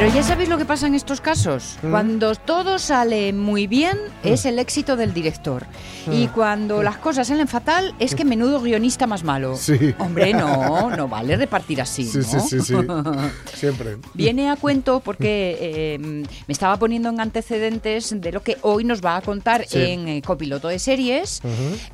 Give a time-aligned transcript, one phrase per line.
[0.00, 1.76] Pero ya sabéis lo que pasa en estos casos.
[1.82, 1.90] Mm.
[1.90, 5.66] Cuando todo sale muy bien, es el éxito del director.
[6.10, 6.30] Y Mm.
[6.32, 9.56] cuando las cosas salen fatal, es que menudo guionista más malo.
[9.56, 9.94] Sí.
[9.98, 12.06] Hombre, no, no vale repartir así.
[12.06, 12.24] Sí, ¿no?
[12.24, 12.74] sí, sí, sí.
[13.54, 13.98] Siempre.
[14.14, 19.02] Viene a cuento porque eh, me estaba poniendo en antecedentes de lo que hoy nos
[19.04, 19.82] va a contar Sí.
[19.82, 21.42] en eh, Copiloto de Series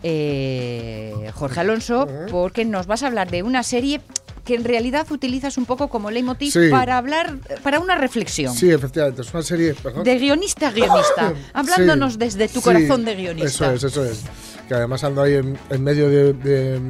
[0.04, 4.00] eh, Jorge Alonso, porque nos vas a hablar de una serie
[4.46, 6.68] que en realidad utilizas un poco como leitmotiv Sí.
[6.70, 8.54] para hablar, para una reflexión.
[8.54, 9.74] Sí, efectivamente, es una serie.
[9.74, 10.04] perdón.
[10.04, 13.48] De guionista a guionista, hablándonos Sí, desde tu corazón de guionista.
[13.48, 14.22] Eso es, eso es.
[14.68, 16.80] Que además ando ahí en, en medio de, de-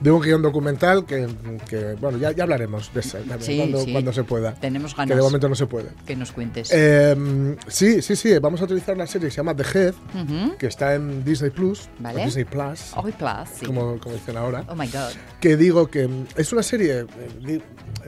[0.00, 1.28] de un guion documental que,
[1.68, 3.92] que, bueno, ya, ya hablaremos de eso Sí, cuando, sí.
[3.92, 4.54] cuando se pueda.
[4.54, 5.88] Tenemos Que de ganas momento no se puede.
[6.06, 6.70] que nos cuentes.
[6.72, 10.56] Eh, sí, sí, sí, vamos a utilizar una serie que se llama The Head, Ujú.
[10.56, 12.24] que está en Disney Plus, Vale.
[12.24, 13.66] Disney Plus, Hoy Plus, sí.
[13.66, 14.64] como, como dicen ahora.
[14.68, 15.10] Oh my God.
[15.40, 17.04] que digo que mm, es una serie,
[17.44, 17.62] di-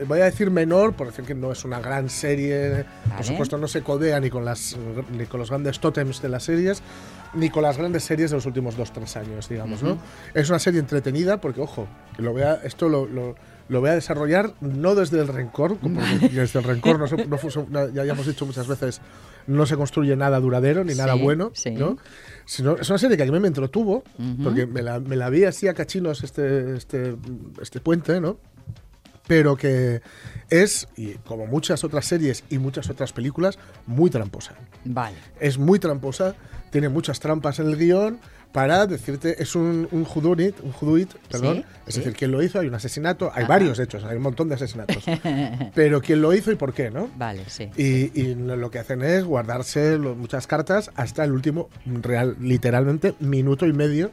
[0.07, 2.85] voy a decir menor, por decir que no es una gran serie, Vale.
[3.17, 4.75] por supuesto no se codea ni con, las,
[5.15, 6.81] ni con los grandes tótems de las series,
[7.33, 9.97] ni con las grandes series de los últimos dos, tres años, digamos, ¿no?
[10.33, 11.87] Es una serie entretenida porque, ojo,
[12.17, 13.35] lo voy a- esto lo, lo-
[13.69, 17.37] lo voy a desarrollar no desde el rencor, como desde el rencor no se- no
[17.37, 19.01] fu- no- ya, ya hemos dicho muchas veces,
[19.47, 21.71] no se construye nada duradero ni nada Sí, bueno, sí.
[21.71, 21.97] ¿no?
[22.45, 24.03] Sino, es una serie que a mí me entretuvo,
[24.43, 27.15] porque me la, me la vi así a cachinos este, este,
[27.61, 28.37] este puente, ¿no?
[29.27, 30.01] Pero que
[30.49, 33.57] es, y como muchas otras series y muchas otras películas,
[33.87, 34.53] muy tramposa.
[34.85, 35.15] Vale.
[35.39, 36.35] Es muy tramposa,
[36.71, 38.19] tiene muchas trampas en el guion
[38.51, 41.99] para decirte, es un, un whodunit, un whodunit, perdón, Sí, es sí.
[42.01, 43.47] decir, quién lo hizo, hay un asesinato, hay Ajá.
[43.47, 45.03] varios hechos, hay un montón de asesinatos,
[45.73, 47.09] pero quién lo hizo y por qué, ¿no?
[47.17, 47.71] Vale, sí.
[47.77, 53.15] Y, y lo que hacen es guardarse lo- muchas cartas hasta el último, real, literalmente,
[53.19, 54.11] minuto y medio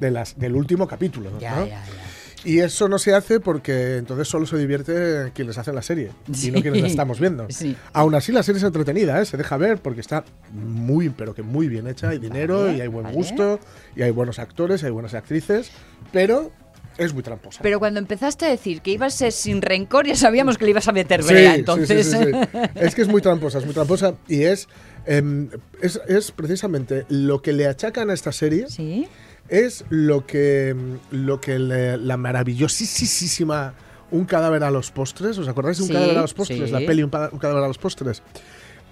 [0.00, 1.30] de las, del último capítulo.
[1.38, 1.66] ya, ¿no?
[1.66, 2.05] ya, ya.
[2.46, 6.48] Y eso no se hace porque entonces solo se divierte quienes hacen la serie Sí.
[6.48, 7.46] y no quienes la estamos viendo.
[7.50, 7.76] Sí.
[7.92, 9.24] Aún así, la serie es entretenida, ¿eh?
[9.26, 12.10] se deja ver porque está muy, pero que muy bien hecha.
[12.10, 13.16] Hay dinero Vale, y hay buen vale.
[13.16, 13.58] gusto
[13.96, 15.70] y hay buenos actores, hay buenas actrices,
[16.12, 16.52] pero
[16.98, 17.60] es muy tramposa.
[17.62, 20.70] Pero cuando empezaste a decir que ibas a ser sin rencor, ya sabíamos que le
[20.70, 22.06] ibas a meter brea, sí, entonces.
[22.06, 22.58] sí, sí, sí.
[22.76, 24.68] Es que es muy tramposa, es muy tramposa y es,
[25.04, 25.50] em,
[25.82, 28.66] es, es precisamente lo que le achacan a esta serie.
[28.68, 29.08] Sí.
[29.48, 30.74] Es lo que,
[31.10, 33.74] lo que le- la maravillosísima
[34.12, 35.36] Un cadáver a los postres.
[35.36, 36.66] ¿Os acordáis de Un Sí, cadáver a los postres?
[36.66, 36.70] sí.
[36.72, 38.22] La peli Un, cadáver a los postres.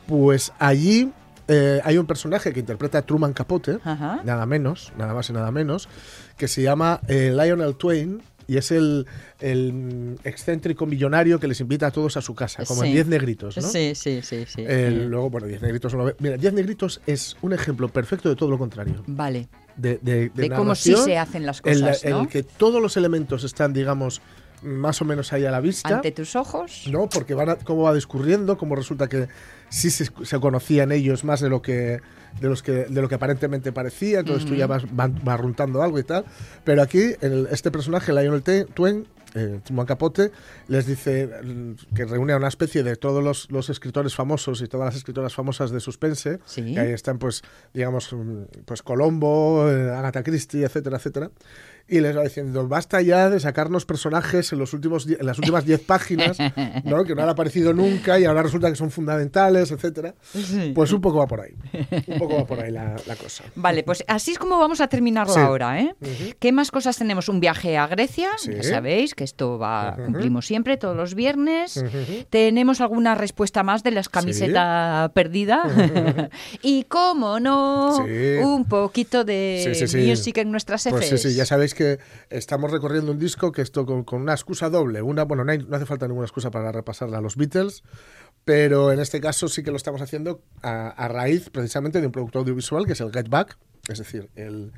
[0.08, 1.12] Pues allí
[1.46, 4.20] eh, hay un personaje que interpreta a Truman Capote, Ajá.
[4.24, 5.88] nada menos, nada más y nada menos,
[6.36, 8.22] que se llama eh, Lionel Twain.
[8.46, 9.06] Y es el,
[9.40, 12.92] el excéntrico millonario que les invita a todos a su casa, como en Sí.
[12.94, 13.62] 10 negritos, ¿no?
[13.62, 14.62] Sí, sí, sí, sí.
[14.66, 18.28] El- luego, bueno, 10 negritos no lo ve- Mira, 10 negritos es un ejemplo perfecto
[18.28, 19.48] de todo lo contrario Vale.
[19.76, 22.20] De, de, De cómo sí se hacen las en la- cosas, en ¿no?
[22.22, 24.20] el que todos los elementos están, digamos,
[24.62, 25.88] más o menos ahí a la vista.
[25.96, 26.84] Ante tus ojos.
[26.90, 27.08] ¿no?
[27.08, 29.28] Porque van a- cómo va discurriendo, cómo resulta que
[29.68, 32.00] sí se, se conocían ellos más de lo que
[32.40, 36.02] de los que de lo que aparentemente parecía, entonces tú ya vas barruntando algo y
[36.02, 36.24] tal.
[36.64, 38.42] Pero aquí el- este personaje, Lionel
[38.74, 40.30] Twain, eh, Truman Capote,
[40.68, 44.68] les dice mm, que reúne a una especie de todos los, los escritores famosos y
[44.68, 46.38] todas las escritoras famosas de suspense.
[46.46, 46.74] Sí.
[46.74, 47.42] que ahí están, pues,
[47.72, 51.30] digamos, mm, pues Colombo, eh, Agatha Christie, etcétera, etcétera.
[51.86, 55.66] Y les va diciendo, basta ya de sacarnos personajes en, los últimos, en las últimas
[55.66, 56.38] 10 páginas,
[56.84, 57.04] ¿no?
[57.04, 60.14] que no han aparecido nunca y ahora resulta que son fundamentales, etcétera.
[60.74, 61.52] Pues un poco va por ahí.
[62.06, 63.44] Un poco va por ahí la, la cosa.
[63.54, 65.40] Vale, pues así es como vamos a terminarlo Sí.
[65.40, 65.94] ahora, ¿eh?
[66.38, 67.28] ¿Qué más cosas tenemos?
[67.28, 68.52] Un viaje a Grecia, Sí.
[68.54, 70.04] ya sabéis que esto va, Ujú.
[70.06, 71.76] cumplimos siempre, todos los viernes.
[71.76, 72.24] Ujú.
[72.30, 75.62] Tenemos alguna respuesta más de la camiseta perdida.
[76.62, 78.36] y cómo no, Sí.
[78.42, 79.98] un poquito de Sí, sí, sí.
[79.98, 81.98] music en nuestras Pues sí, sí, ya sabéis que
[82.30, 85.02] estamos recorriendo un disco que esto con, con una excusa doble.
[85.02, 87.82] Una, bueno, no, hay- no hace falta ninguna excusa para repasarla a los Beatles,
[88.44, 92.12] pero en este caso sí que lo estamos haciendo a, a raíz precisamente de un
[92.12, 93.56] producto audiovisual que es el Get Back,
[93.88, 94.72] es decir, el,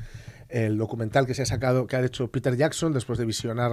[0.48, 3.72] el documental que se ha sacado, que ha hecho Peter Jackson después de visionar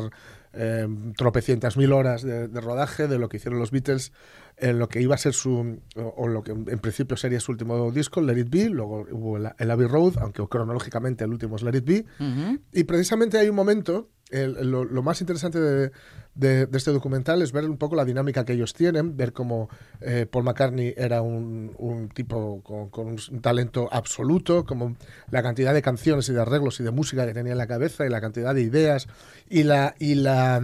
[0.53, 0.87] eh,
[1.17, 4.11] tropecientas mil horas de, de rodaje de lo que hicieron los Beatles
[4.57, 7.51] en lo que iba a ser su, o, o lo que en principio sería su
[7.51, 11.55] último disco, Let It Be, luego hubo el, el Abbey Road, aunque cronológicamente el último
[11.55, 12.59] es Let It Be, Ujú.
[12.71, 15.91] y precisamente hay un momento, el- lo, lo más interesante de,
[16.35, 19.69] de- de este documental es ver un poco la dinámica que ellos tienen, ver cómo
[20.01, 24.95] eh, Paul McCartney era un, un tipo con, con un, talento absoluto, como
[25.29, 28.05] la cantidad de canciones y de arreglos y de música que tenía en la cabeza
[28.05, 29.07] y la cantidad de ideas
[29.49, 30.59] y la, y la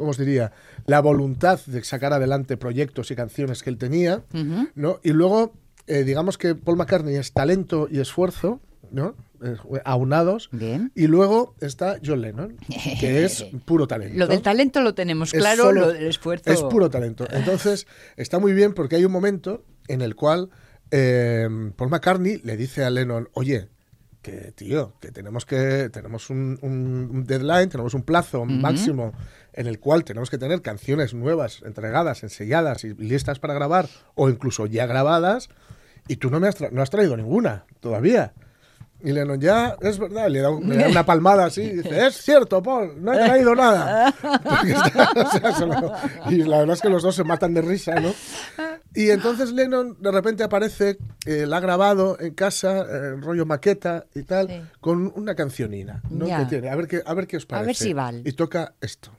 [0.00, 0.50] ¿cómo os diría?
[0.86, 4.24] La voluntad de sacar adelante proyectos y canciones que él tenía.
[4.74, 4.98] ¿no?
[5.02, 5.52] Y luego,
[5.86, 8.60] eh, digamos que Paul McCartney es talento y esfuerzo,
[8.90, 9.14] ¿no?
[9.42, 10.48] Eh, aunados.
[10.52, 10.90] Bien.
[10.94, 12.56] Y luego está John Lennon,
[12.98, 14.18] que es puro talento.
[14.18, 16.50] Lo del talento lo tenemos claro, solo- lo del esfuerzo.
[16.50, 17.26] Es puro talento.
[17.30, 17.86] Entonces,
[18.16, 20.50] está muy bien porque hay un momento en el cual
[20.90, 23.68] eh, Paul McCartney le dice a Lennon, oye,
[24.22, 29.14] que tío, que tenemos que tenemos un, un- un deadline, tenemos un plazo máximo
[29.52, 34.28] en el cual tenemos que tener canciones nuevas, entregadas, enseñadas y listas para grabar, o
[34.28, 35.48] incluso ya grabadas,
[36.08, 38.32] y tú no me has, tra- no has traído ninguna todavía.
[39.02, 42.16] Y Lennon, ya, es verdad, le da, le da una palmada así y dice, es
[42.20, 44.12] cierto, Paul, no he traído nada.
[44.22, 45.92] Porque está- o sea, solo-
[46.28, 48.12] y la verdad es que los dos se matan de risa, ¿no?
[48.94, 54.04] Y entonces Lennon de repente aparece, eh, la ha grabado en casa, eh, rollo maqueta
[54.14, 54.60] y tal, Sí.
[54.80, 56.26] con una cancionina, ¿no?
[56.26, 56.68] Que tiene.
[56.68, 57.66] A ver qué, a ver qué os A parece.
[57.68, 58.22] ver si vale.
[58.26, 59.12] Y toca esto.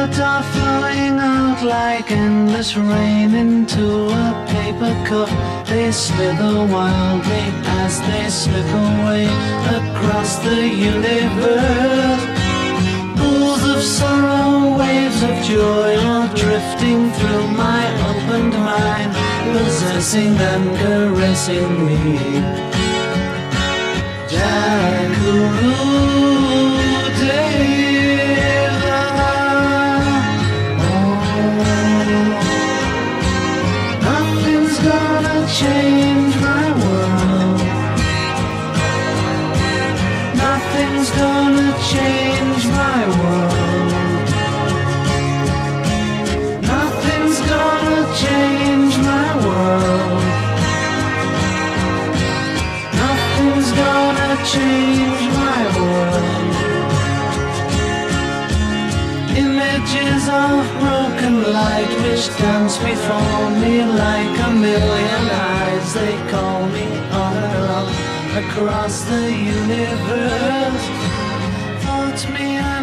[0.00, 5.28] Words are flowing out like endless rain into a paper cup.
[5.66, 7.52] They slither wildly
[7.82, 9.26] as they slip away
[9.78, 12.24] across the universe.
[13.18, 21.86] Pools of sorrow, waves of joy are drifting through my opened mind, possessing and caressing
[21.86, 22.68] me.
[27.50, 27.77] Nothing's
[54.52, 56.26] change my world.
[59.36, 65.24] Images of broken light which dance before me like a million
[65.54, 65.94] eyes.
[65.94, 67.86] They call me on and on
[68.42, 70.86] across the universe.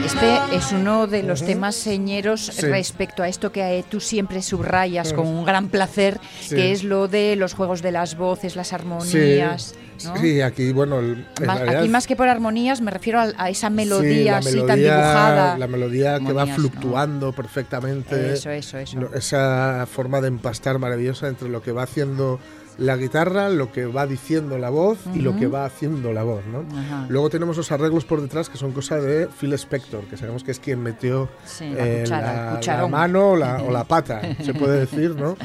[0.06, 2.62] Este es uno de los temas señeros Sí.
[2.68, 6.56] respecto a esto que eh, tú siempre subrayas con un gran placer, Sí.
[6.56, 9.76] que es lo de los juegos de las voces, las armonías.
[10.04, 10.18] ¿No?
[10.18, 13.50] sí, aquí, bueno, el- Más- realidad- aquí más que por armonías me refiero a, a
[13.50, 15.58] esa Sí, melodía así tan melodía- dibujada.
[15.58, 16.56] La melodía que va Armonías, ¿no?
[16.70, 18.34] fluctuando perfectamente.
[18.34, 19.00] Eso, eso, eso.
[19.14, 22.40] Esa forma de empastar maravillosa entre lo que va haciendo
[22.78, 26.44] la guitarra, lo que va diciendo la voz y lo que va haciendo la voz,
[26.46, 26.66] ¿no?
[27.08, 30.52] Luego tenemos los arreglos por detrás que son cosa de Phil Spector, que sabemos que
[30.52, 32.92] es quien metió Sí, la eh, cuchara, el la, la cucharón.
[32.92, 35.38] mano o la, o la pata, se puede decir, ¿no?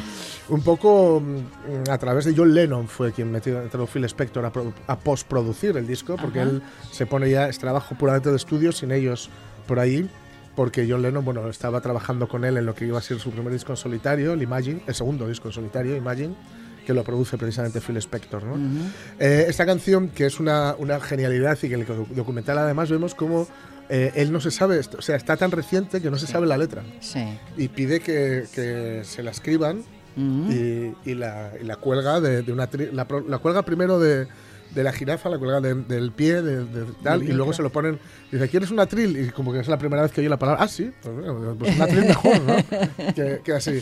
[0.49, 4.50] Un poco mm, a través de John Lennon fue quien metió entró Phil Spector a,
[4.52, 6.50] pro- a postproducir el disco, porque Ajá.
[6.50, 9.30] él se pone ya, es trabajo puramente de estudio, sin ellos
[9.68, 10.10] por ahí,
[10.56, 13.30] porque John Lennon, bueno, estaba trabajando con él en lo que iba a ser su
[13.30, 16.34] primer disco en solitario, el Imagine, el segundo disco en solitario, Imagine,
[16.90, 18.56] que lo produce precisamente Phil Spector, ¿no?
[19.20, 22.90] Eh, esta canción, que es una, una genialidad y que en el docu- documental además
[22.90, 23.47] vemos cómo
[23.88, 26.47] eh, él no se sabe, esto- o sea, está tan reciente que no se sabe
[26.49, 27.25] la letra Sí.
[27.56, 29.85] y pide que, que se la escriban
[30.16, 30.50] Ujú.
[30.52, 34.26] y, y la, y la cuelga de, de una tri- la, la cuelga primero de,
[34.75, 37.70] de la jirafa, la cuelga de- del pie, de, de tal, y luego se lo
[37.70, 38.00] ponen,
[38.32, 39.16] dice, ¿quieres una tril?
[39.16, 41.56] Y como que es la primera vez que oye la palabra, ah, sí, pues, bueno,
[41.56, 42.56] pues una tril mejor, ¿no?
[43.14, 43.80] que, que así.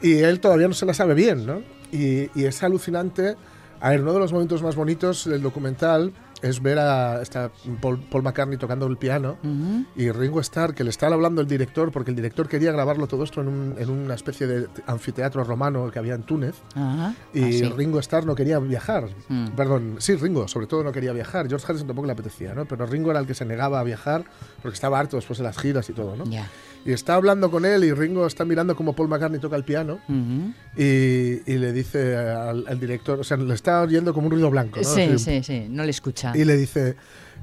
[0.00, 1.62] Y él todavía no se la sabe bien, ¿no?
[1.92, 3.36] Y, y es alucinante.
[3.80, 8.00] A ver, uno de los momentos más bonitos del documental es ver a esta Paul,
[8.10, 9.84] Paul McCartney tocando el piano Ujú.
[9.94, 13.22] y Ringo Starr, que le estaba hablando el director, porque el director quería grabarlo todo
[13.22, 17.14] esto en, un- en una especie de anfiteatro romano que había en Túnez, Ajá.
[17.32, 17.64] y Así.
[17.70, 19.08] Ringo Starr no quería viajar.
[19.28, 19.48] Mm.
[19.50, 21.46] Perdón, sí, Ringo, sobre todo no quería viajar.
[21.48, 22.64] George Harrison tampoco le apetecía, ¿no?
[22.64, 24.24] Pero Ringo era el que se negaba a viajar
[24.62, 26.24] porque estaba harto después de las giras y todo, ¿no?
[26.24, 26.48] Ya.
[26.84, 30.00] Y está hablando con él y Ringo está mirando como Paul McCartney toca el piano
[30.76, 34.50] y, y le dice al, al director, o sea, le está oyendo como un ruido
[34.50, 34.84] blanco, ¿no?
[34.88, 36.32] Sí, Así, sí, sí, no le escucha.
[36.36, 36.96] Y le dice,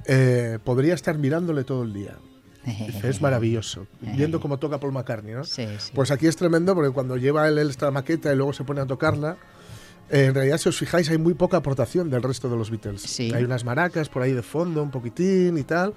[0.05, 2.17] eh, podría estar mirándole todo el día.
[3.03, 5.43] Es maravilloso, viendo cómo toca Paul McCartney, ¿no?
[5.43, 5.91] Sí, sí.
[5.95, 8.85] Pues aquí es tremendo porque cuando lleva él esta maqueta y luego se pone a
[8.85, 9.37] tocarla,
[10.09, 13.01] en realidad, si os fijáis, hay muy poca aportación del resto de los Beatles.
[13.01, 13.31] Sí.
[13.33, 15.93] Hay unas maracas por ahí de fondo, un poquitín y tal.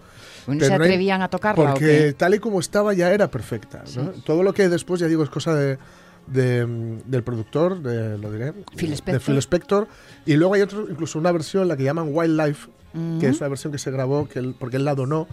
[0.47, 3.11] Bueno, pero ¿Se no hay- atrevían a tocarla o Porque tal y como estaba ya
[3.13, 3.85] era perfecta.
[3.97, 4.11] ¿no?
[4.25, 5.79] Todo lo que después, ya digo, es cosa de,
[6.27, 9.21] de, del productor, de, lo diré, Phil de.
[9.21, 9.89] Phil Spector.
[10.27, 12.69] Y luego hay otro, incluso una versión, la que llaman Wildlife,
[13.21, 15.27] que es una versión que se grabó que él- porque él la donó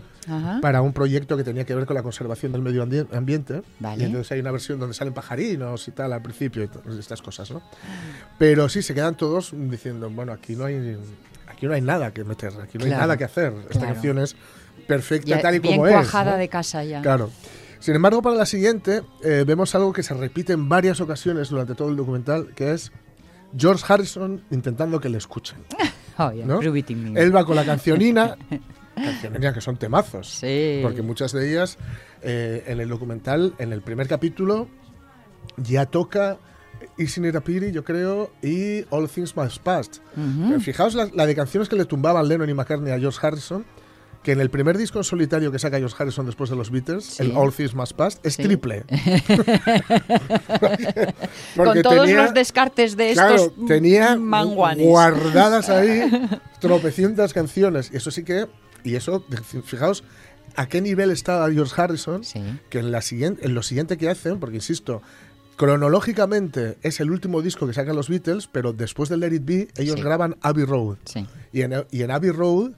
[0.62, 3.62] para un proyecto que tenía que ver con la conservación del medio ambi- ambiente.
[3.80, 4.04] Vale.
[4.04, 7.22] Y entonces hay una versión donde salen pajarinos y tal al principio, y to- estas
[7.22, 7.62] cosas, ¿no?
[8.38, 10.98] Pero sí, se quedan todos diciendo, bueno, aquí no hay,
[11.48, 13.54] aquí no hay nada que meter, aquí no hay Claro, nada que hacer.
[13.62, 13.94] Esta claro.
[13.94, 14.36] canción es
[14.88, 15.94] perfecta Ya tal y bien como es.
[15.94, 16.38] cuajada ¿no?
[16.38, 17.01] de casa ya.
[17.01, 17.30] Claro.
[17.80, 21.75] Sin embargo, para la siguiente eh, vemos algo que se repite en varias ocasiones durante
[21.75, 22.92] todo el documental, que es
[23.58, 25.58] George Harrison intentando que le escuchen.
[26.20, 26.60] Oh, yeah, ¿no?
[26.62, 28.38] Él va con la cancionina,
[28.96, 30.80] cancionina que son temazos, Sí.
[30.84, 31.78] porque muchas de ellas
[32.22, 34.68] eh, en el documental, en el primer capítulo,
[35.58, 36.38] ya toca
[37.36, 40.02] a Pity, yo creo, y All Things Must Pass.
[40.18, 40.60] Ujú.
[40.60, 43.66] Fijaos la, la de canciones que le tumbaban Lennon y McCartney a George Harrison,
[44.24, 47.06] que en el primer disco en solitario que saca George Harrison después de los Beatles,
[47.06, 47.24] Sí.
[47.24, 48.44] el All Things Must Pass, es Sí.
[48.44, 48.84] triple.
[51.56, 54.86] Con todos los descartes de Claro, estos tenía manguanes.
[54.86, 56.10] guardadas ahí
[56.60, 57.90] tropecientas canciones.
[57.94, 58.48] Y eso sí que,
[58.84, 59.24] y eso,
[59.64, 60.04] fijaos
[60.56, 62.42] a qué nivel estaba George Harrison, Sí.
[62.70, 65.02] que en, la siguiente, en lo siguiente que hacen, porque insisto,
[65.56, 69.68] cronológicamente es el último disco que sacan los Beatles, pero después de Let It Be,
[69.78, 70.02] ellos Sí.
[70.02, 70.98] graban Abbey Road.
[71.06, 71.26] Sí.
[71.54, 72.72] Y en, y en Abbey Road,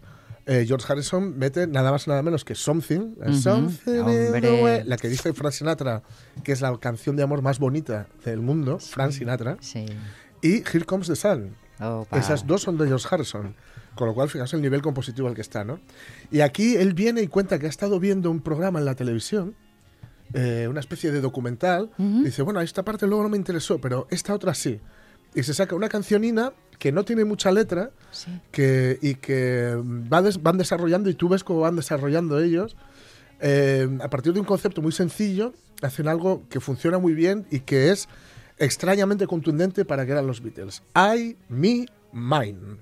[0.46, 3.34] eh, George Harrison mete nada más nada menos que Something, eh, Ujú.
[3.38, 3.92] Something
[4.36, 6.02] in the way, la que dice Frank Sinatra,
[6.44, 9.86] que es la canción de amor más bonita del mundo, Frank Sinatra, Sí.
[10.42, 11.56] y Here Comes the Sun.
[11.80, 12.18] Opa.
[12.20, 13.56] Esas dos son de George Harrison.
[13.96, 15.80] Con lo cual, fijaos el nivel compositivo al que está, ¿no?
[16.32, 19.54] Y aquí él viene y cuenta que ha estado viendo un programa en la televisión,
[20.34, 21.92] eh, una especie de documental.
[21.98, 24.80] y dice, bueno, esta parte luego no me interesó, pero esta otra sí.
[25.36, 28.32] Y se saca una cancionina que no tiene mucha letra Sí.
[28.52, 29.76] que, y que
[30.12, 32.76] va des- van desarrollando y tú ves cómo van desarrollando ellos.
[33.44, 37.60] eh, a partir de un concepto muy sencillo, hacen algo que funciona muy bien y
[37.62, 38.08] que es
[38.58, 40.82] extrañamente contundente para que eran los Beatles.
[40.96, 42.78] I, me, mine.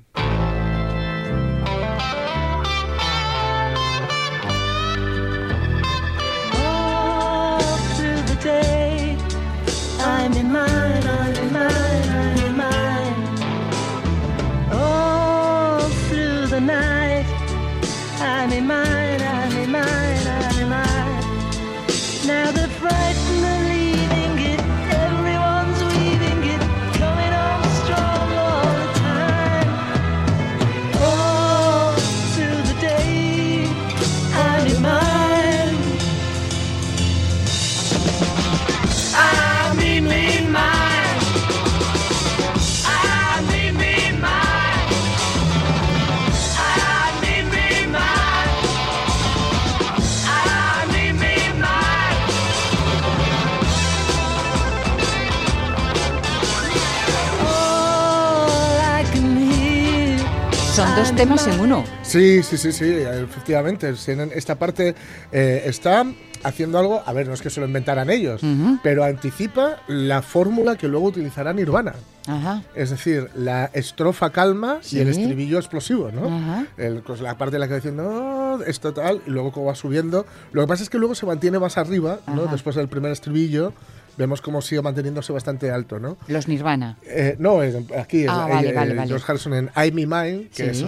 [61.19, 61.83] Temas en uno.
[62.01, 63.93] Sí, sí, sí, sí, efectivamente.
[64.35, 64.95] Esta parte
[65.33, 66.05] eh, está
[66.43, 68.39] haciendo algo, a ver, no es que se lo inventaran ellos,
[68.81, 71.93] pero anticipa la fórmula que luego utilizará Nirvana.
[72.25, 72.63] Ajá.
[72.73, 75.21] Es decir, la estrofa calma y el Sí.
[75.21, 76.27] estribillo explosivo, ¿no?
[76.27, 76.65] Ajá.
[76.77, 79.75] El- pues la parte en la que dicen, no, esto tal, y luego como va
[79.75, 80.25] subiendo.
[80.53, 82.43] Lo que pasa es que luego se mantiene más arriba, ¿no?
[82.43, 82.51] Ajá.
[82.53, 83.73] Después del primer estribillo,
[84.19, 86.17] vemos cómo sigue manteniéndose bastante alto, ¿no?
[86.27, 86.97] Los Nirvana.
[87.03, 87.61] Eh, no,
[87.97, 89.07] aquí es Ah, eh, vale, eh, vale, vale.
[89.07, 90.83] George Harrison en I Me Mine, que Sí.
[90.83, 90.85] es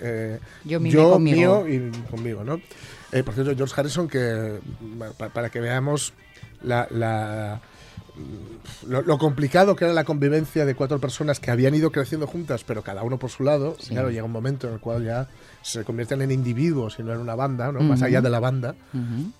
[0.00, 1.64] eh, Yo, mi, conmigo.
[1.64, 2.60] mío y conmigo, ¿no?
[3.24, 4.60] Por cierto, George Harrison, que
[5.18, 6.12] pa- para que veamos
[6.62, 7.60] la, la-
[8.86, 12.64] lo, lo complicado que era la convivencia de cuatro personas que habían ido creciendo juntas,
[12.66, 13.90] pero cada uno por su lado, Sí.
[13.90, 15.28] claro, llega un momento en el cual ya
[15.62, 17.80] se convierten en individuos y no en una banda, ¿no?
[17.80, 18.74] Más allá de la banda,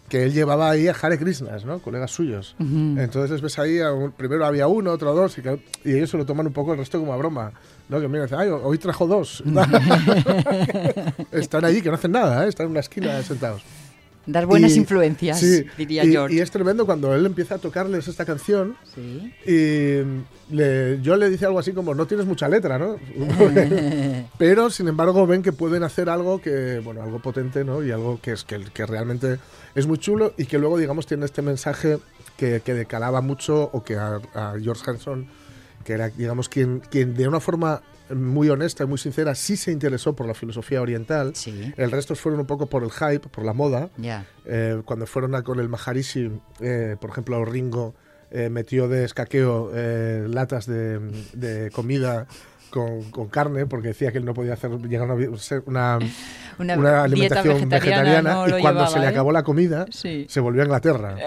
[0.09, 1.79] que él llevaba ahí a Hare Krishnas, ¿no?
[1.79, 2.55] Colegas suyos.
[2.59, 2.99] Ujú.
[2.99, 6.11] Entonces les ves ahí, a un- primero había uno, otro dos, y, que- y ellos
[6.11, 7.53] se lo toman un poco el resto como a broma.
[7.89, 7.99] ¿no?
[8.01, 9.43] Que mira, dicen, ay, hoy trajo dos.
[11.33, 12.49] Están allí, que no hacen nada, ¿eh?
[12.49, 13.63] están en una esquina sentados.
[14.31, 16.35] Dar buenas Y- influencias, sí, diría y, George.
[16.37, 19.33] y es tremendo cuando él empieza a tocarles esta canción Sí.
[19.47, 22.97] y le, yo le dice algo así como, no tienes mucha letra, ¿no?
[24.39, 27.83] Pero, sin embargo, ven que pueden hacer algo que, bueno, algo potente, ¿no?
[27.83, 29.39] Y algo que, es, que, que realmente
[29.75, 31.99] es muy chulo y que luego, digamos, tiene este mensaje
[32.37, 35.27] que, que decalaba mucho o que a, a George Harrison,
[35.85, 37.81] que era, digamos, quien, quien de una forma
[38.15, 41.35] muy honesta y muy sincera sí se interesó por la filosofía oriental.
[41.35, 41.73] Sí.
[41.77, 43.91] El resto fueron un poco por el hype, por la moda.
[43.97, 44.27] Ya.
[44.45, 47.95] Eh, cuando fueron a con el Maharishi, eh, por ejemplo, Ringo
[48.31, 50.99] eh, metió de escaqueo eh, latas de,
[51.33, 52.27] de comida
[52.71, 55.99] con, con carne porque decía que él no podía hacer llegar a una,
[56.59, 60.27] una, Una, alimentación vegetariana, no y cuando se le acabó la comida Sí.
[60.29, 61.17] se volvió a Inglaterra.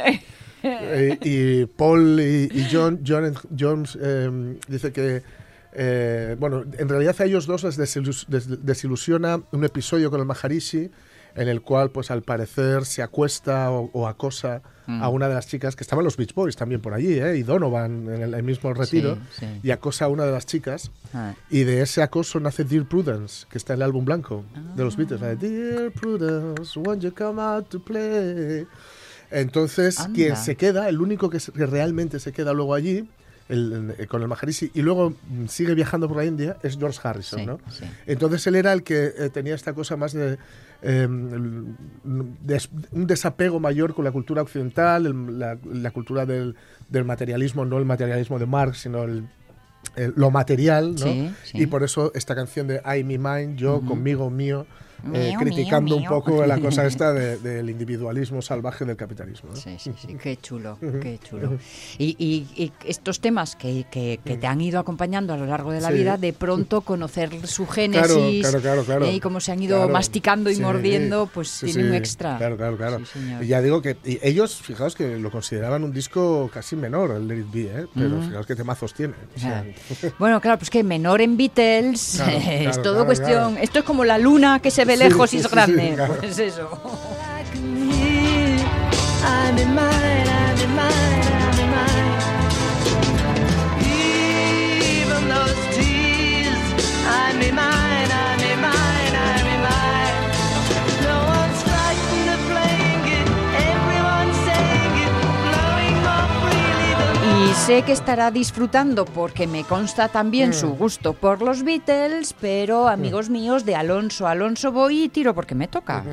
[0.64, 5.24] Eh, y Paul y, y John, John Jones eh, dice que
[5.74, 10.26] eh, bueno, en realidad a ellos dos les desilus- des- desilusiona un episodio con el
[10.26, 10.92] Maharishi
[11.34, 15.04] en el cual, pues al parecer, se acuesta o, o acosa Mm.
[15.04, 17.38] a una de las chicas, que estaban los Beach Boys también por allí, ¿eh?
[17.38, 19.60] y Donovan en el, el mismo retiro, Sí, sí.
[19.64, 21.36] y acosa a una de las chicas, Ah.
[21.52, 24.44] y de ese acoso nace Dear Prudence, que está en el álbum blanco
[24.76, 25.22] de los Beatles.
[25.22, 28.66] de, Dear Prudence, won't you come out to play?
[29.30, 30.14] Entonces, Anda.
[30.16, 33.08] quien se queda, el único que, se- que realmente se queda luego allí,
[33.52, 37.00] el- eh, con el Maharishi, y luego mm, sigue viajando por la India, es George
[37.04, 37.60] Harrison, Sí, ¿no?
[37.70, 37.86] sí.
[38.08, 40.38] Entonces él era el que eh, tenía esta cosa más de,
[40.82, 41.76] eh, el-
[42.44, 46.56] des- un desapego mayor con la cultura occidental, el- la, la cultura del,
[46.90, 49.28] del materialismo, no el materialismo de Marx, sino el,
[49.96, 50.98] el- lo material, ¿no?
[50.98, 51.62] Sí, sí.
[51.64, 54.66] Y por eso esta canción de I, me, mine, yo, conmigo, mío,
[55.14, 59.50] eh, criticando un poco la cosa esta de- del individualismo salvaje del capitalismo.
[59.52, 59.56] ¿no?
[59.56, 61.58] Sí, sí, sí, qué chulo, qué chulo.
[61.98, 65.72] Y, y- y estos temas que, que- que te han ido acompañando a lo largo
[65.72, 65.96] de la Sí.
[65.96, 69.06] vida, de pronto conocer su génesis claro, claro, claro.
[69.06, 72.38] eh, y cómo se han ido masticando y Sí, mordiendo, pues tiene un extra.
[72.38, 73.00] Claro, claro, claro.
[73.42, 77.28] Y ya digo que y ellos, fijaos que lo consideraban un disco casi menor, el
[77.28, 77.86] Let It Be, ¿eh?
[77.94, 79.14] pero fijaos qué temazos tiene.
[79.36, 79.66] O sea,
[80.20, 83.58] Bueno, claro, pues que menor en Beatles es todo cuestión.
[83.58, 85.98] Esto es como la luna que se ve Sí, lejos y es grande.
[86.20, 86.70] Pues eso.
[107.66, 110.54] Sé que estará disfrutando porque me consta también Mm.
[110.54, 115.56] su gusto por los Beatles, pero amigos míos de Alonso, Alonso voy y tiro porque
[115.56, 116.04] me toca.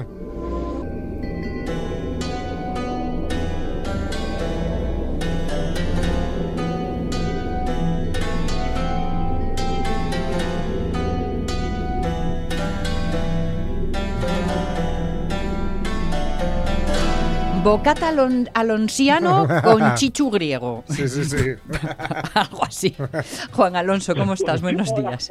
[17.68, 20.84] Bocata alon- alonsiano con chichu griego.
[20.88, 21.36] sí, sí, sí.
[22.34, 22.96] Algo así.
[23.52, 24.62] Juan Alonso, ¿cómo estás?
[24.62, 25.30] Buenos días.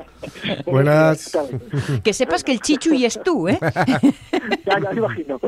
[0.67, 1.35] Buenas.
[2.03, 3.57] Que sepas que el chichu y es tú, ¿eh?
[4.67, 5.39] Ya, ya me imagino.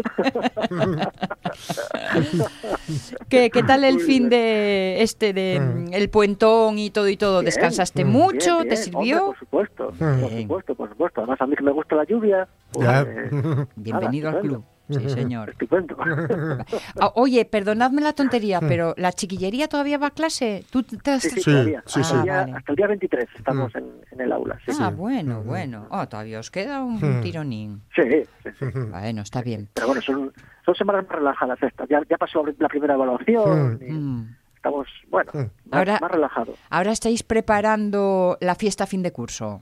[3.29, 4.29] ¿Qué, qué tal el Muy fin bien.
[4.31, 7.43] de este, de mm, el puentón y todo y todo?
[7.43, 8.57] ¿Descansaste mm, mucho?
[8.63, 9.25] Bien, ¿Te bien, sirvió?
[9.25, 10.41] hombre, por supuesto, por Bien.
[10.41, 11.21] supuesto, por supuesto.
[11.21, 12.47] Además, a mí que me gusta la lluvia.
[12.71, 13.01] pues, Ya.
[13.01, 14.63] eh, Bienvenido nada, al club.
[14.89, 15.49] Sí, señor.
[15.51, 15.95] Estupendo.
[16.99, 20.65] Ah, oye, perdonadme la tontería, pero ¿la chiquillería todavía va a clase?
[20.71, 21.83] ¿Tú te has- Sí, sí, Sí, todavía.
[21.85, 22.15] sí, hasta, sí.
[22.17, 22.53] el día, Ah, vale.
[22.57, 24.59] hasta el día 23 estamos en, en el aula.
[24.65, 25.87] Sí, Ah, bueno, bueno.
[25.91, 27.21] Oh, todavía os queda un Hmm.
[27.21, 27.81] tironín.
[27.95, 28.01] sí,
[28.43, 28.65] sí, sí.
[28.91, 29.69] Bueno, está bien.
[29.73, 30.33] Pero bueno, son,
[30.65, 31.87] son semanas más relajadas estas.
[31.89, 34.35] Ya, ya pasó la primera evaluación y Mm.
[34.55, 36.55] estamos, bueno, más, Ahora- más relajados.
[36.69, 39.61] Ahora estáis preparando la fiesta a fin de curso,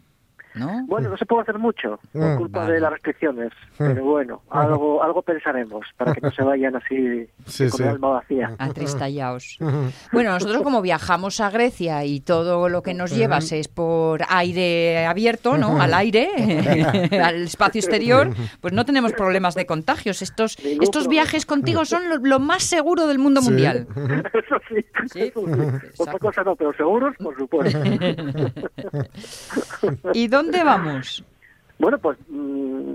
[0.58, 0.86] ¿no?
[0.88, 2.74] Bueno, no se puede hacer mucho por Mm, culpa vale.
[2.74, 7.70] de las restricciones, pero bueno, algo algo pensaremos para que no se vayan así Sí,
[7.70, 7.84] con sí.
[7.84, 8.56] el alma vacía.
[8.58, 9.58] Atristallaos.
[10.12, 15.06] Bueno, nosotros como viajamos a Grecia y todo lo que nos llevas es por aire
[15.06, 15.82] abierto, ¿no?
[15.82, 16.30] Al aire,
[17.24, 18.30] al espacio exterior,
[18.62, 20.22] pues no tenemos problemas de contagios.
[20.22, 21.24] Estos, Ningún estos problema.
[21.24, 23.50] viajes contigo son lo, lo más seguro del mundo Sí.
[23.50, 23.88] mundial.
[24.34, 24.76] Eso sí,
[25.12, 25.88] Sí, eso sí.
[26.00, 27.80] Otra cosa no, pero seguros, por supuesto.
[30.14, 31.24] ¿Y dónde vamos?
[31.80, 32.94] Bueno, pues mm,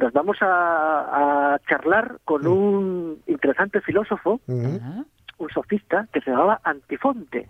[0.00, 5.04] nos vamos a, a charlar con un interesante filósofo, Ah,
[5.38, 7.48] un sofista, que se llamaba Antifonte.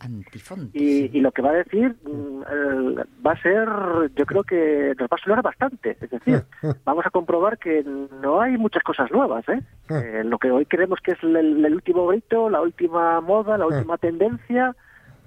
[0.00, 0.78] Antifonte.
[0.78, 3.66] Y, y lo que va a decir mm, el- va a ser,
[4.14, 5.96] yo creo que nos va a sonar bastante.
[6.00, 6.44] Es decir,
[6.84, 7.82] vamos a comprobar que
[8.22, 9.48] no hay muchas cosas nuevas.
[9.48, 9.60] ¿eh?
[9.88, 13.66] Eh, lo que hoy creemos que es el, el último grito, la última moda, la
[13.66, 14.76] última tendencia,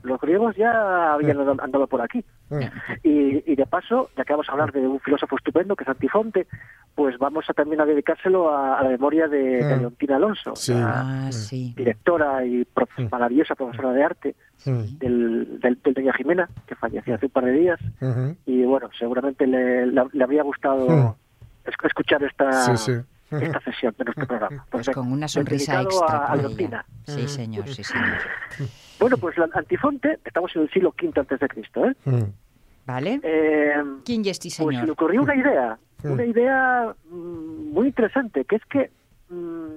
[0.03, 2.23] los griegos ya habían andado por aquí.
[3.03, 5.89] Y, y de paso, ya que vamos a hablar de un filósofo estupendo que es
[5.89, 6.45] Antifonte,
[6.93, 9.79] pues vamos a también a dedicárselo a, a la memoria de, de Mm.
[9.79, 10.73] Leontina Alonso, Sí.
[10.73, 11.73] la Ah, sí.
[11.75, 13.07] directora y prof- Mm.
[13.11, 14.35] maravillosa profesora de arte
[14.65, 14.97] Mm.
[14.99, 17.79] del, del, del Doña Jimena, que falleció hace un par de días.
[18.45, 21.15] Y bueno, seguramente le, le, le habría gustado Mm.
[21.65, 22.91] es- escuchar esta, Sí, sí.
[23.35, 23.43] Ujú.
[23.43, 24.63] esta sesión de nuestro programa.
[24.69, 26.85] Pues venga, con una sonrisa extra a- a.
[27.07, 28.19] Sí, señor, sí, señor.
[29.03, 31.93] Bueno, pues la Antifonte, estamos en el siglo V antes de Cristo, ¿eh?
[32.05, 32.23] Mm.
[32.85, 33.19] ¿Vale?
[33.21, 34.91] Eh, ¿Quién y este pues se le señor?
[34.91, 36.11] ocurrió una idea, Mm.
[36.11, 38.91] una idea mm, muy interesante, que es que
[39.27, 39.67] mm,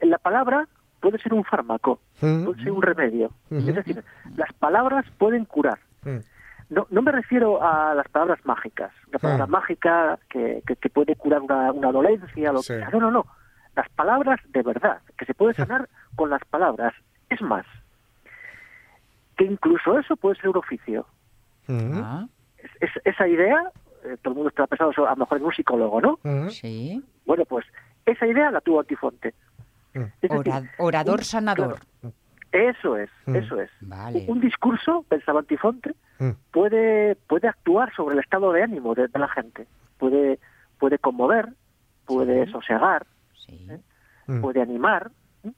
[0.00, 0.66] la palabra
[1.00, 2.44] puede ser un fármaco, Mm.
[2.46, 3.30] puede ser un remedio.
[3.50, 3.68] Ujú.
[3.68, 4.02] Es decir,
[4.36, 5.78] las palabras pueden curar.
[6.02, 6.18] Mm.
[6.70, 9.46] No, no me refiero a las palabras mágicas, la palabra Ah.
[9.46, 12.72] mágica que, que, que puede curar una, una dolencia, lo Sí.
[12.72, 12.90] que sea.
[12.90, 13.26] No, no, no.
[13.76, 16.92] Las palabras de verdad, que se puede sanar con las palabras.
[17.28, 17.64] Es más,
[19.40, 21.06] que incluso eso puede ser un oficio.
[21.66, 21.92] Mm.
[21.96, 22.26] Ah,
[22.58, 23.56] Es- es- esa idea,
[24.04, 26.18] eh, todo el mundo está pensando a lo mejor en un psicólogo, ¿no?
[26.22, 26.48] Mm.
[26.50, 27.02] sí.
[27.24, 27.64] Bueno, pues
[28.04, 29.32] esa idea la tuvo Antifonte.
[29.94, 30.00] Mm.
[30.00, 31.78] Es decir, Ora- orador un- sanador.
[32.02, 32.14] claro,
[32.52, 33.70] eso es, eso es.
[33.80, 34.26] Vale.
[34.28, 35.94] Un discurso, pensaba Antifonte,
[36.50, 39.66] puede, puede actuar sobre el estado de ánimo de, de la gente.
[39.96, 40.38] Puede,
[40.78, 41.48] puede conmover,
[42.04, 42.52] puede Sí.
[42.52, 43.06] sosegar,
[43.46, 43.68] Sí.
[44.26, 44.42] Mm.
[44.42, 45.10] puede animar.
[45.44, 45.52] ¿eh?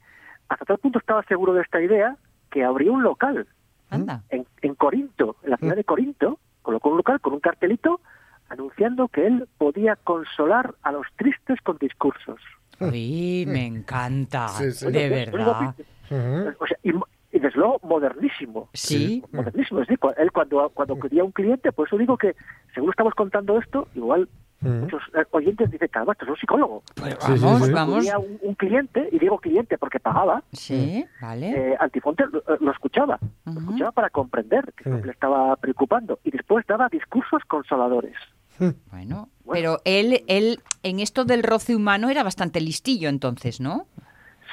[0.48, 2.16] Hasta tal punto estaba seguro de esta idea
[2.50, 3.48] que abrió un local
[3.94, 4.22] Anda.
[4.30, 5.76] en, en Corinto, en la ciudad Mm.
[5.76, 8.00] de Corinto, colocó un local con un cartelito
[8.48, 12.38] anunciando que él podía consolar a los tristes con discursos.
[12.80, 14.48] Uy, me encanta.
[14.48, 14.90] Sí, sí.
[14.90, 15.74] De verdad.
[16.10, 16.48] Mm.
[16.58, 16.90] O sea, y,
[17.34, 18.68] y desde luego modernísimo.
[18.74, 19.22] Sí.
[19.32, 19.80] Modernísimo.
[19.80, 22.34] Es decir, él cuando, cuando quería un cliente, por eso digo que,
[22.74, 24.41] según estamos contando esto, igual Mm.
[24.68, 26.82] Muchos eh, oyentes dicen, caramba, esto es un psicólogo.
[26.94, 27.72] Pues Sí, sí, vamos, sí.
[27.72, 28.06] vamos.
[28.18, 31.50] Un, un cliente, y digo cliente porque pagaba, Sí, vale.
[31.72, 33.18] eh, Antifonte lo, lo escuchaba.
[33.44, 33.60] Lo Ujú.
[33.60, 36.18] escuchaba para comprender que le estaba preocupando.
[36.24, 38.16] Y después daba discursos consoladores.
[38.58, 39.52] Bueno, Bueno.
[39.52, 43.86] pero él, él en esto del roce humano era bastante listillo entonces, ¿no?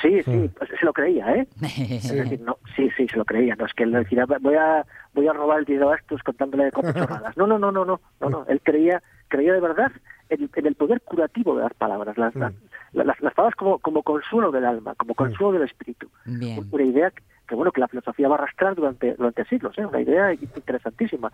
[0.02, 1.48] Sí, sí, pues se lo creía, ¿eh?
[1.62, 3.56] Es decir, no, sí, sí, se lo creía.
[3.58, 6.72] No es que él decía, voy a, voy a robar el dinero a estos contándole
[6.72, 7.36] como chorradas.
[7.36, 8.46] No, no, no, no, no, no, no.
[8.48, 9.92] Él creía, creía de verdad
[10.30, 12.54] en, en el poder curativo de las palabras, las, las,
[12.94, 16.10] las- las palabras como, como consuelo del alma, como consuelo del espíritu.
[16.26, 16.68] Bien.
[16.72, 19.86] Una idea que, que, bueno, que la filosofía va a arrastrar durante, durante siglos, ¿eh?
[19.86, 21.32] Una idea interesantísima.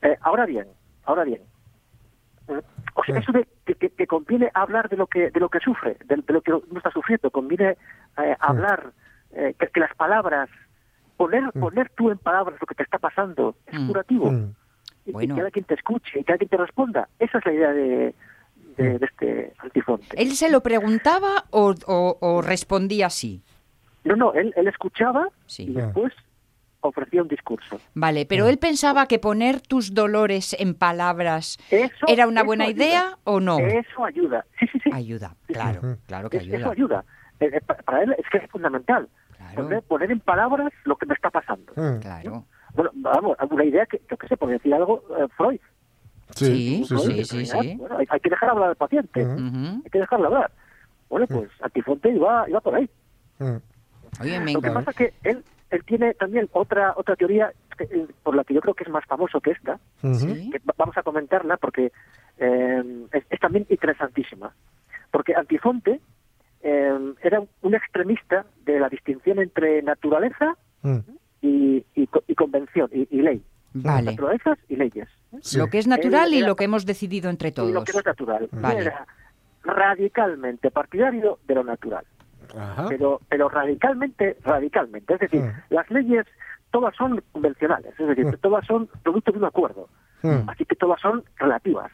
[0.00, 0.66] Eh, ahora bien,
[1.04, 1.40] ahora bien.
[2.48, 2.60] eh,
[2.94, 3.22] O sea, Sí.
[3.22, 6.16] eso de que, que- que conviene hablar de lo que de lo que sufre, de,
[6.16, 7.76] de lo que uno está sufriendo, conviene
[8.18, 8.92] eh, hablar
[9.32, 10.48] eh, que, que las palabras
[11.16, 13.86] poner poner tú en palabras lo que te está pasando es Mm.
[13.88, 14.54] curativo Mm.
[15.06, 15.34] Y, Bueno.
[15.34, 17.08] que alguien te escuche y que alguien te responda.
[17.18, 18.14] Esa es la idea de,
[18.76, 20.06] de, de este antifonte.
[20.20, 23.42] ¿Él se lo preguntaba o, o- o respondía así?
[24.04, 25.64] No, no, él, él escuchaba Sí.
[25.70, 26.12] y después
[26.80, 27.78] ofrecía un discurso.
[27.94, 32.84] Vale, pero él pensaba que poner tus dolores en palabras Eso, era una buena ayuda.
[32.84, 33.58] idea o no.
[33.60, 34.44] Eso ayuda.
[34.58, 34.90] Sí, sí, sí.
[34.92, 35.52] Ayuda, Sí, sí.
[35.54, 36.70] claro, claro que Es- Eso ayuda.
[36.72, 37.04] ayuda.
[37.38, 39.08] Eh, eh, pa- para él es que es fundamental.
[39.36, 41.72] Claro, Poner, poner en palabras lo que me está pasando.
[41.76, 42.00] Mm.
[42.00, 42.46] claro.
[42.74, 45.60] Bueno, vamos, una idea que, yo qué sé, por decir algo, eh, Freud.
[46.34, 47.52] Sí, sí, sí, Freud, sí, en sí.
[47.52, 49.24] realidad, Bueno, hay, hay que dejar hablar al paciente.
[49.24, 50.50] Hay que dejarlo hablar.
[51.08, 52.88] Bueno, pues Antifonte iba, iba por ahí.
[54.20, 58.06] Oye, me Lo que pasa es que él, él tiene también otra otra teoría eh,
[58.22, 61.56] por la que yo creo que es más famoso que esta, que vamos a comentarla
[61.56, 61.92] porque
[62.38, 64.54] eh, es, es también interesantísima.
[65.10, 66.00] Porque Antifonte
[66.62, 70.56] eh, era un extremista de la distinción entre naturaleza.
[71.42, 73.42] Y, y, co- y convención y, y ley.
[73.74, 74.10] Vale.
[74.12, 75.08] Naturalezas y leyes.
[75.42, 75.58] Sí.
[75.58, 77.70] Lo que es natural y lo que hemos decidido entre Y todos.
[77.72, 78.48] lo que no es natural.
[78.52, 78.80] Vale.
[78.82, 79.06] Era
[79.64, 82.04] radicalmente partidario de lo natural.
[82.58, 82.86] Ajá.
[82.88, 85.52] pero pero radicalmente radicalmente es decir Mm.
[85.70, 86.26] las leyes
[86.70, 88.34] todas son convencionales es decir Mm.
[88.42, 89.88] todas son producto de un acuerdo
[90.22, 90.50] Mm.
[90.50, 91.90] así que todas son relativas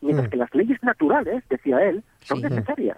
[0.00, 0.30] mientras Mm.
[0.30, 2.44] que las leyes naturales decía él son Sí.
[2.44, 2.96] necesarias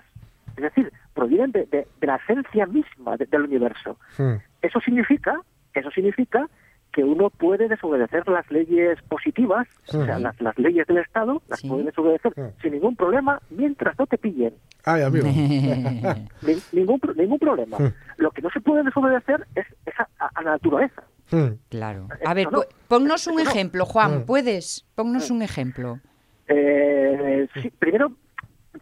[0.56, 4.34] es decir provienen de, de- de la esencia misma de- del universo Mm.
[4.62, 5.40] eso significa
[5.74, 6.48] eso significa
[6.92, 11.60] que uno puede desobedecer las leyes positivas, o sea, las, las leyes del Estado, las
[11.60, 11.68] Sí.
[11.68, 14.54] puede desobedecer sin ningún problema mientras no te pillen.
[14.84, 15.26] Ay, amigo.
[16.42, 17.76] Ni- ningún, ningún problema.
[18.16, 21.02] Lo que no se puede desobedecer es, es a, a- la naturaleza.
[21.68, 22.08] Claro.
[22.20, 22.58] Eso A ver, no.
[22.58, 23.50] po- ponnos un Eso no.
[23.50, 24.24] ejemplo, Juan.
[24.26, 24.84] ¿puedes?
[24.96, 26.00] Ponnos un ejemplo.
[26.48, 28.12] Eh, sí, primero,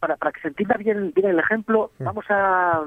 [0.01, 2.85] para, para que se entienda bien, bien el ejemplo, vamos a,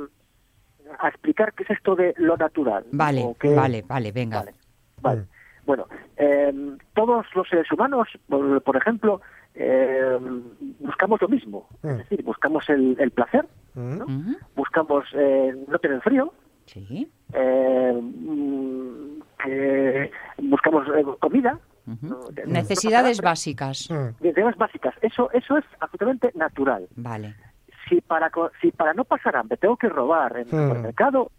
[0.99, 2.83] a explicar qué es esto de lo natural.
[2.91, 4.39] Vale, vale, vale, venga.
[4.39, 4.53] Vale,
[5.01, 5.21] vale.
[5.21, 5.25] Mm.
[5.65, 5.85] Bueno,
[6.17, 6.53] eh,
[6.93, 9.21] todos los seres humanos, por, por ejemplo,
[9.53, 10.17] eh,
[10.79, 11.67] buscamos lo mismo.
[11.83, 11.89] Mm.
[11.89, 14.33] Es decir, buscamos el, el placer, Mm.
[14.53, 16.33] Buscamos eh, no tener frío,
[16.65, 17.09] Sí.
[17.33, 18.01] eh,
[19.43, 21.57] que buscamos eh, comida.
[22.45, 23.89] Necesidades básicas.
[24.19, 24.93] Necesidades básicas.
[25.01, 26.87] Eso, eso es absolutamente natural.
[26.95, 27.35] Vale.
[27.91, 30.67] Si para, co- si para no pasar hambre tengo que robar en el Mm.
[30.67, 31.29] supermercado,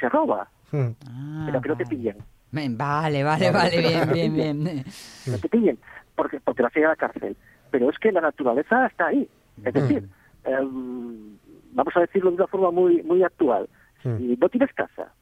[0.00, 0.90] se roba, Mm.
[1.06, 2.16] Ah, pero que no te pillen.
[2.50, 4.34] Vale, vale, vale, bien, bien,
[4.64, 4.84] bien.
[5.26, 5.78] no te pillen,
[6.16, 7.36] porque, porque vas a ir a la cárcel.
[7.70, 9.28] Pero es que la naturaleza está ahí.
[9.64, 10.08] Es decir,
[10.44, 11.38] em,
[11.72, 13.68] vamos a decirlo de una forma muy muy actual.
[14.02, 15.12] Si no tienes casa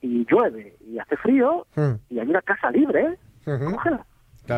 [0.00, 1.66] y llueve y hace frío
[2.08, 4.06] y hay una casa libre, cógela,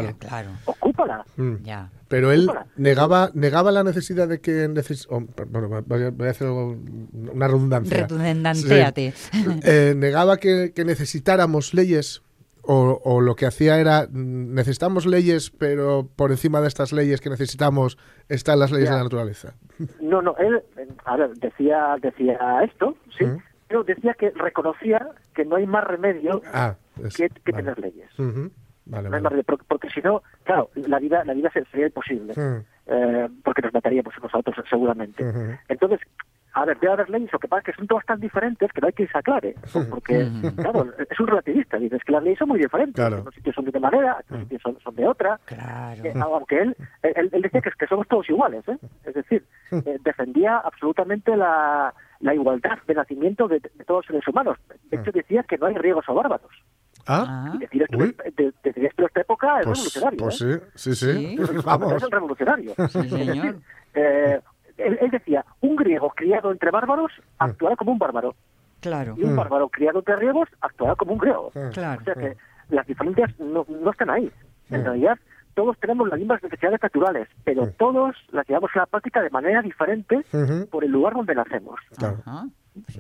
[0.01, 0.17] Claro.
[0.21, 1.25] Ya, claro, ocúpala.
[1.37, 1.55] Mm.
[1.63, 1.91] ya.
[2.09, 6.31] Pero él negaba, negaba la necesidad de que neces oh, bueno, voy a, voy a
[6.31, 8.07] hacer una redundancia.
[8.07, 9.13] Redundantéate.
[9.13, 9.45] Sí.
[9.65, 12.23] Eh, negaba que, que necesitáramos leyes
[12.65, 17.21] o, o lo que hacía era mm, necesitamos leyes, pero por encima de estas leyes
[17.21, 18.93] que necesitamos están las leyes Ya.
[18.93, 19.55] de la naturaleza.
[20.01, 20.63] No, no, él,
[21.05, 23.39] a ver, decía, decía esto, sí, Mm.
[23.69, 27.65] pero decía que reconocía que no hay más remedio Ah, es- que, que vale.
[27.65, 28.11] tener leyes.
[28.19, 28.51] Ujú.
[28.85, 29.23] Vale, No hay vale.
[29.23, 32.65] más remedio, porque, porque si no, claro, la vida, la vida se- sería imposible, Mm,
[32.87, 35.25] eh, porque nos mataríamos unos a otros seguramente.
[35.69, 36.01] Entonces,
[36.55, 38.81] a ver, debe haber leyes, lo que pasa es que son todas tan diferentes que
[38.83, 39.55] no hay que se aclare,
[39.89, 43.23] porque, claro, es un relativista, dices que las leyes son muy diferentes, Claro.
[43.23, 44.43] unos sitios son de una manera, otros Mm.
[44.43, 46.05] sitios son, son de otra, Claro.
[46.05, 48.77] eh, aunque él, él, él decía que, que somos todos iguales, ¿eh?
[49.05, 54.29] es decir, eh, defendía absolutamente la, la igualdad de nacimiento de, de todos los seres
[54.29, 54.59] humanos.
[54.91, 56.51] De hecho, decía que no hay riegos o bárbaros.
[57.07, 58.17] Ah, Ah, Y decir esto, Uy.
[58.37, 58.71] de, esto
[59.03, 60.19] en esta época es pues, revolucionario.
[60.19, 60.61] pues ¿eh?
[60.75, 61.37] sí, sí, sí.
[61.37, 61.55] Sí.
[61.65, 61.93] Vamos.
[62.03, 62.75] Es revolucionario.
[62.89, 63.57] sí, señor.
[63.95, 64.41] Eh,
[64.79, 68.35] él, él decía, un griego criado entre bárbaros actuará como un bárbaro.
[68.81, 69.37] Claro, Y un Mm.
[69.37, 71.51] bárbaro criado entre griegos actuará como un griego.
[71.55, 71.69] Mm.
[71.75, 72.01] claro.
[72.01, 72.37] O sea que
[72.71, 74.33] las diferencias no, no están ahí.
[74.71, 74.85] En Mm.
[74.85, 75.19] realidad,
[75.55, 77.73] todos tenemos las mismas necesidades naturales, pero Mm.
[77.79, 80.25] todos las llevamos a la práctica de manera diferente
[80.71, 81.79] por el lugar donde nacemos.
[81.99, 82.17] Claro.
[82.25, 82.47] Ajá.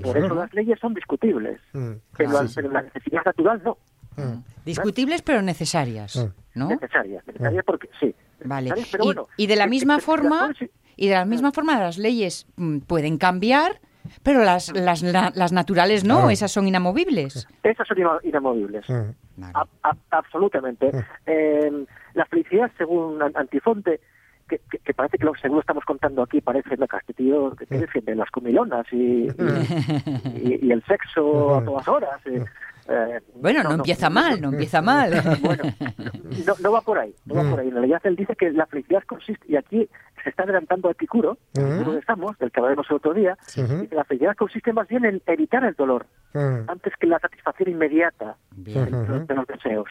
[0.02, 1.92] Por eso las leyes son discutibles, Mm.
[2.18, 3.78] pero, pero la necesidad natural no.
[4.16, 4.42] Mm.
[4.64, 6.58] Discutibles pero necesarias, Mm.
[6.58, 6.68] ¿no?
[6.68, 7.22] Necesaria.
[7.26, 8.14] Necesaria porque sí.
[8.44, 8.70] Vale.
[8.70, 11.52] Necesarias, pero Y, bueno, y de la misma que- forma, que- y de la misma
[11.52, 13.80] forma las leyes mm, pueden cambiar,
[14.22, 17.48] pero las, las, la- las naturales no, esas son inamovibles.
[17.62, 18.88] Esas son ina- inamovibles.
[18.88, 19.44] Mm.
[19.54, 20.90] A- a- absolutamente.
[21.26, 24.00] Eh, la felicidad, según An- Antifonte,
[24.48, 27.14] que, que- que parece que lo que según estamos contando aquí parece lo que este
[27.14, 29.28] tío que, que defiende las comilonas y, y,
[30.44, 32.20] y- y el sexo a todas horas.
[32.26, 32.44] eh,
[32.92, 35.10] eh, Bueno, no, empieza mal, no empieza mal.
[35.40, 35.62] Bueno,
[36.46, 37.68] no, no va por ahí, no va por ahí.
[37.68, 39.88] En realidad él dice que la felicidad consiste, y aquí
[40.22, 43.80] se está adelantando a Epicuro, de Samos, del que hablaremos el otro día, Ujú.
[43.82, 48.36] dice, la felicidad consiste más bien en evitar el dolor, antes que la satisfacción inmediata
[48.52, 48.84] Bien.
[48.84, 49.88] de los- de los deseos.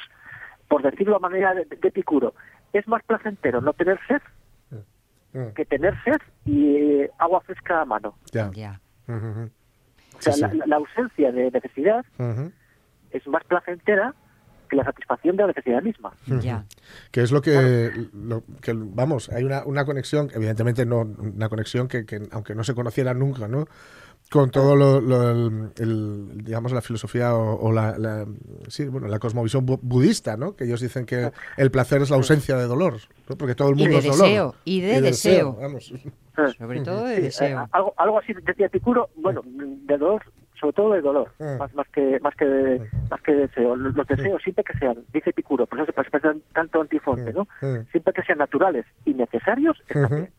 [0.67, 2.33] Por decirlo a manera de, de Epicuro,
[2.71, 4.21] es más placentero no tener sed
[5.55, 8.15] que tener sed y eh, agua fresca a mano.
[8.33, 8.49] Ya.
[9.07, 10.57] O sea, Sí, sí.
[10.57, 12.05] La, la ausencia de necesidad.
[13.11, 14.13] Es más placentera
[14.69, 16.13] que la satisfacción de la necesidad misma.
[16.41, 16.63] Ya.
[17.11, 21.87] Que es lo que, lo que vamos, hay una, una conexión, evidentemente no una conexión
[21.89, 23.65] que, que aunque no se conociera nunca, ¿no?
[24.29, 28.25] Con todo lo, lo- el, el, digamos, la filosofía o, o la, la-
[28.69, 30.55] sí, bueno, la cosmovisión bu- budista, ¿no?
[30.55, 32.95] Que ellos dicen que el placer es la ausencia de dolor,
[33.27, 33.35] ¿no?
[33.35, 34.25] Porque todo el Y mundo de es dolor.
[34.29, 35.57] deseo, y de deseo.
[35.61, 35.93] Vamos.
[36.57, 37.59] Sobre todo de Sí, deseo.
[37.63, 40.23] eh, algo, algo así decía Epicuro, bueno, de dolor,
[40.61, 41.57] sobre todo de dolor, Mm.
[41.57, 43.75] más, más que más que de, más que de deseo.
[43.75, 47.47] Los, deseos siempre que sean, dice Epicuro, por eso se parece tanto a antifonte, ¿no?
[47.61, 47.87] Mm.
[47.91, 50.15] Siempre que sean naturales y necesarios, están Ujú.
[50.15, 50.29] bien,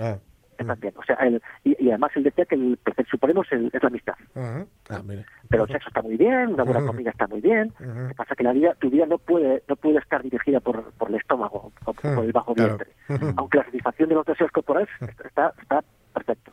[0.00, 0.16] Ah,
[0.56, 0.94] están bien.
[0.96, 3.82] O sea, el- y, y además él decía que el placer supremo es, el- es
[3.82, 4.14] la amistad.
[4.34, 4.64] Ah.
[5.50, 7.72] Pero el sexo está muy bien, una buena comida está muy bien.
[7.78, 10.60] Lo que pasa es que la vida, tu vida no puede no puede estar dirigida
[10.60, 12.76] por, por el estómago o por, el bajo claro.
[12.78, 13.32] vientre.
[13.36, 14.88] Aunque la satisfacción de los deseos corporales
[15.24, 15.82] está, está
[16.14, 16.52] perfecto.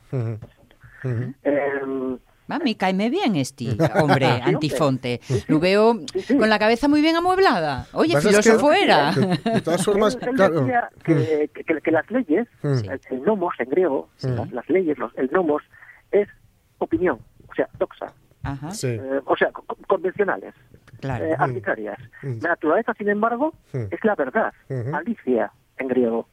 [1.04, 2.18] Eh,
[2.52, 3.66] Va, me caeme bien este
[4.02, 5.20] hombre, antifonte.
[5.48, 6.38] Lo veo Sí, sí.
[6.38, 7.88] con la cabeza muy bien amueblada.
[7.94, 9.12] Oye, Pasa es que- filósofo era.
[9.14, 10.62] que- de todas formas, claro.
[10.62, 12.90] decía que, que- que las leyes, Mm.
[13.12, 15.64] el, nomos en griego, las, las leyes, los, el nomos,
[16.12, 16.28] es
[16.78, 18.90] opinión, o sea, doxa, Ajá, Sí.
[18.90, 20.54] eh, o sea, co- convencionales,
[21.00, 21.26] claro.
[21.26, 21.98] eh, arbitrarias.
[22.22, 22.38] Mm.
[22.44, 23.86] La naturaleza, sin embargo, Mm.
[23.90, 24.54] es la verdad,
[24.94, 26.28] alicia en griego.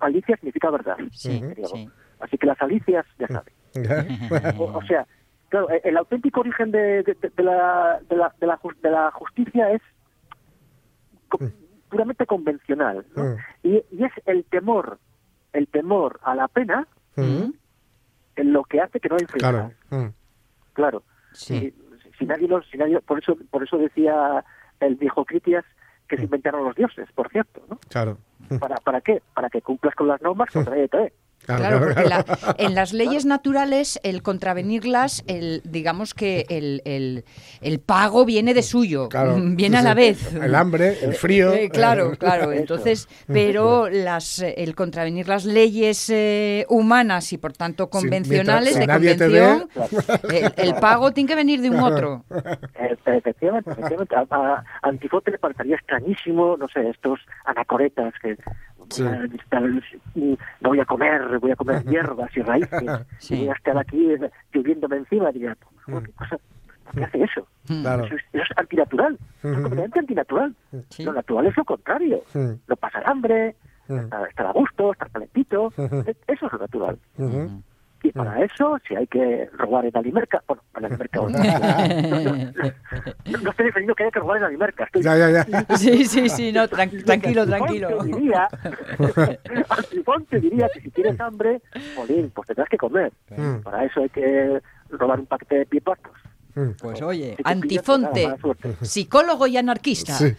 [0.00, 1.68] Alicia significa verdad Sí, en griego.
[1.68, 1.88] sí.
[2.20, 3.52] Así que las alicias, ya saben.
[4.58, 5.06] O, o sea,
[5.54, 9.10] claro, el, el auténtico origen de, de- de- la, de, la, de, la, de la
[9.12, 9.82] justicia es
[11.28, 11.38] co-
[11.88, 13.04] puramente convencional.
[13.14, 13.24] ¿no?
[13.24, 13.36] Mm.
[13.62, 14.98] Y, y es el temor,
[15.52, 16.86] el temor a la pena
[18.36, 19.70] en lo que hace que no hay Claro.
[19.90, 20.06] Mm.
[20.72, 21.02] Claro.
[21.32, 21.72] Sí.
[22.02, 24.44] Si, si nadie los, si nadie, por eso, por eso decía
[24.80, 25.64] el viejo Critias
[26.08, 27.78] que se inventaron los dioses, por cierto, ¿no?
[27.88, 28.18] Claro.
[28.58, 29.22] ¿Para, ¿Para qué?
[29.34, 31.12] Para que cumplas con las normas contra ETE.
[31.44, 32.24] Claro, porque la-
[32.58, 37.24] en las leyes naturales, el contravenirlas, el, digamos que el, el-
[37.60, 40.32] el pago viene de suyo, Claro, mm, viene a la vez.
[40.34, 41.52] El hambre, el frío.
[41.52, 42.52] Eh, claro, eh, claro.
[42.52, 48.74] Entonces, pero las, eh, el contravenir las leyes eh, humanas y por tanto convencionales mientras-
[48.74, 52.24] si de nadie te ve- convención, el, el pago tiene que venir de un otro.
[52.74, 54.14] Eh, Efectivamente, efectivamente.
[54.16, 58.36] A, a Antifote le parecería extrañísimo, no sé, estos anacoretas que
[58.90, 59.02] Sí.
[59.02, 62.82] voy a estar, mm, no voy a comer, voy a comer hierbas y raíces,
[63.18, 63.34] Sí.
[63.34, 65.56] y voy a estar aquí eh, lloviéndome encima, diría,
[65.92, 66.36] "Oh, ¿qué, cosa,
[66.84, 67.46] ¿por qué hace eso?
[67.66, 68.04] Claro.
[68.04, 70.54] Eso, es, eso es antinatural, es completamente antinatural.
[70.98, 72.52] Lo natural es lo contrario, Mm.
[72.68, 73.56] no pasar hambre,
[73.88, 73.98] Mm.
[73.98, 76.98] estar, estar a gusto, estar calentito, eso es lo natural.
[78.04, 81.38] Y para eso, si hay que robar en Alimerca, bueno, en Alimerca, no, no,
[83.42, 85.44] no estoy defendiendo que haya que robar en Alimerca, estoy Ya, ya, ya.
[85.78, 88.02] Sí, sí, sí, no, tran- tranquilo, tranquilo.
[88.04, 88.46] Diría,
[89.70, 91.62] Antifonte diría que si tienes hambre,
[92.34, 93.10] pues tendrás que comer.
[93.62, 96.12] Para eso hay que robar un paquete de pipatos.
[96.12, 96.33] Mm.
[96.80, 98.36] Pues oye, Antifonte,
[98.82, 100.12] psicólogo y anarquista.
[100.12, 100.34] Sí.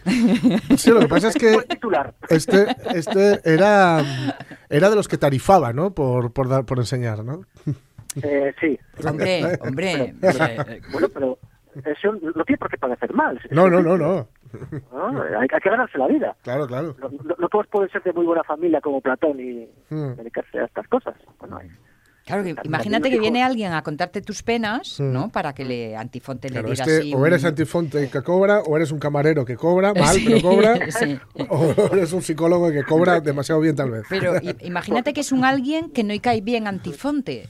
[0.78, 1.58] Sí, lo que pasa es que
[2.30, 4.02] este, este era,
[4.70, 5.90] era de los que tarifaba, ¿no?
[5.92, 7.42] Por, por, dar, por enseñar, ¿no?
[8.22, 8.78] Eh, sí.
[9.06, 10.14] Hombre, hombre.
[10.22, 11.38] eh, Bueno, pero
[11.84, 13.38] eso no tiene por qué parecer mal.
[13.50, 14.26] No, no, no, no.
[14.92, 15.22] ¿no?
[15.22, 16.34] Hay, hay que ganarse la vida.
[16.42, 16.96] Claro, claro.
[16.98, 20.14] No, no- no todos pueden ser de muy buena familia como Platón y Mm.
[20.16, 21.14] dedicarse a estas cosas.
[21.38, 21.68] Bueno, hay-
[22.26, 25.28] Claro, que imagínate que viene alguien a contarte tus penas, ¿no?
[25.28, 27.14] Para que le Antifonte Claro, le es diga que así.
[27.14, 30.90] o eres antifonte que cobra, o eres un camarero que cobra, mal, Sí, pero cobra,
[30.90, 31.18] sí.
[31.48, 34.02] o eres un psicólogo que cobra demasiado bien tal vez.
[34.10, 37.48] Pero imagínate que es un alguien que no cae bien Antifonte.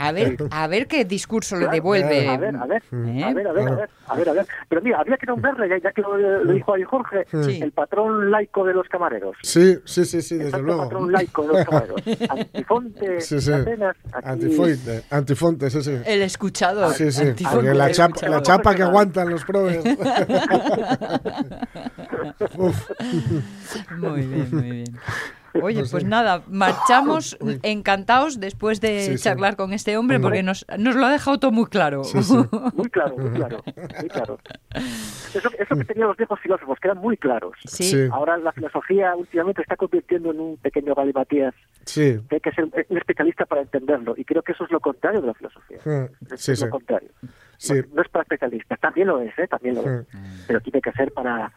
[0.00, 2.28] A ver, a ver qué discurso le devuelve.
[2.28, 3.22] A ver, a ver, ¿eh?
[3.22, 4.46] a ver, a ver, a ver, a ver, a ver.
[4.68, 7.60] Pero mira, habría que nombrarle, ya, ya que lo, lo dijo ahí Jorge, Sí.
[7.62, 9.36] el patrón laico de los camareros.
[9.42, 10.82] Sí, sí, sí, sí, El desde santo luego.
[10.82, 12.02] patrón laico de los camareros.
[12.30, 13.52] Antifonte, Sí, sí.
[13.52, 14.28] Atenas, aquí...
[14.28, 15.96] Antifonte, antifonte, sí, sí.
[16.04, 16.92] El escuchador.
[16.94, 18.36] Sí, sí, porque la el chapa, escuchador.
[18.36, 19.84] la chapa que aguantan los probes.
[22.56, 22.90] Uf,
[23.98, 24.98] Muy bien, muy bien.
[25.62, 29.24] Oye, pues nada, marchamos encantados después de Sí, sí.
[29.24, 32.04] charlar con este hombre porque nos, nos lo ha dejado todo muy claro.
[32.04, 32.34] Sí, sí.
[32.74, 33.62] Muy claro, muy claro,
[34.00, 34.38] muy claro.
[35.34, 37.52] Eso, eso que tenían los viejos filósofos, que eran muy claros.
[37.66, 37.84] Sí.
[37.84, 38.08] Sí.
[38.12, 42.18] Ahora la filosofía últimamente está convirtiendo en un pequeño galimatías sí.
[42.28, 44.14] que hay que ser un especialista para entenderlo.
[44.16, 45.78] Y creo que eso es lo contrario de la filosofía.
[45.84, 47.10] Mm, Es Sí, lo contrario.
[47.56, 47.74] Sí.
[47.74, 49.46] No, no es para especialistas, también lo es, ¿eh?
[49.48, 50.06] También lo es.
[50.46, 51.52] Pero tiene que ser para,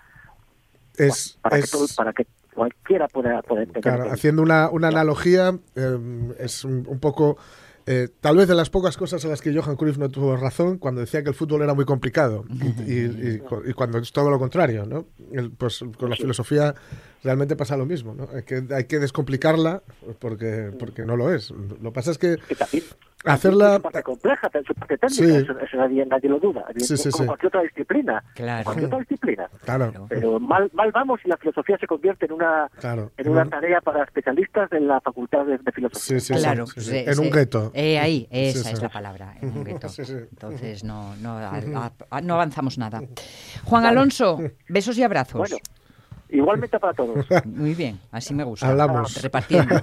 [0.97, 3.81] Es, para, es, que, todo- para que cualquiera pueda, pueda entender.
[3.81, 5.97] Claro, haciendo una, una analogía, eh,
[6.39, 7.37] es un, un poco,
[7.85, 10.77] eh, tal vez de las pocas cosas en las que Johan Cruyff no tuvo razón
[10.77, 12.45] cuando decía que el fútbol era muy complicado
[12.85, 15.05] y, y- y cu- y cuando es todo lo contrario, ¿no?
[15.31, 16.75] El- pues con la filosofía
[17.23, 18.27] realmente pasa lo mismo, ¿no?
[18.34, 19.81] Hay que, hay que descomplicarla
[20.19, 21.51] porque, porque no lo es.
[21.51, 22.38] Lo que pasa es que
[23.23, 25.36] hacerla- es compleja, en su parte técnica, Sí.
[25.36, 26.65] eso, eso nadie, nadie lo duda.
[26.77, 27.27] Sí, sí, como sí.
[27.27, 28.23] cualquier otra disciplina.
[28.34, 28.63] Claro.
[28.63, 29.49] Cualquier otra disciplina.
[29.63, 33.12] Claro, Pero mal, mal vamos y la filosofía se convierte en una, Claro.
[33.17, 36.19] en una tarea para especialistas de la facultad de, de filosofía.
[36.19, 36.97] sí, sí, sí, Claro, sí, sí.
[36.97, 37.31] en un sí.
[37.31, 37.71] gueto.
[37.75, 38.84] Eh, ahí, esa Sí, es sí.
[38.84, 39.88] la palabra, en un gueto.
[39.89, 40.13] Sí, sí.
[40.13, 43.01] Entonces no, no, a- a- no avanzamos nada.
[43.65, 45.38] Juan Alonso, besos y abrazos.
[45.38, 45.57] Bueno,
[46.32, 47.26] igualmente para todos.
[47.46, 48.67] Muy bien, así me gusta.
[48.70, 49.22] Hablamos.
[49.22, 49.76] Repartiendo.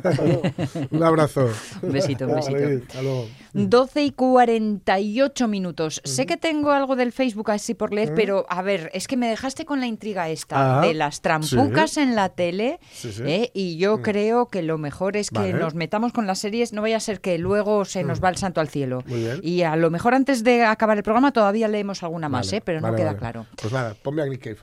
[0.91, 1.49] Un abrazo.
[1.83, 2.53] Un besito, un besito.
[2.59, 3.27] Vale, hasta luego.
[3.53, 6.01] 12 y 48 minutos.
[6.05, 9.29] Sé que tengo algo del Facebook así por leer, pero a ver, es que me
[9.29, 13.23] dejaste con la intriga esta Ah, de las trampucas en la tele Sí, sí.
[13.27, 13.51] ¿eh?
[13.55, 15.53] y yo creo que lo mejor es que Vale.
[15.55, 18.37] nos metamos con las series, no vaya a ser que luego se nos va el
[18.37, 19.03] santo al cielo.
[19.07, 19.41] Muy bien.
[19.43, 22.63] Y a lo mejor antes de acabar el programa todavía leemos alguna más, Vale, ¿eh?
[22.65, 23.19] pero no queda vale.
[23.19, 23.47] claro.
[23.61, 24.59] Pues nada, ponme a Nick Cave.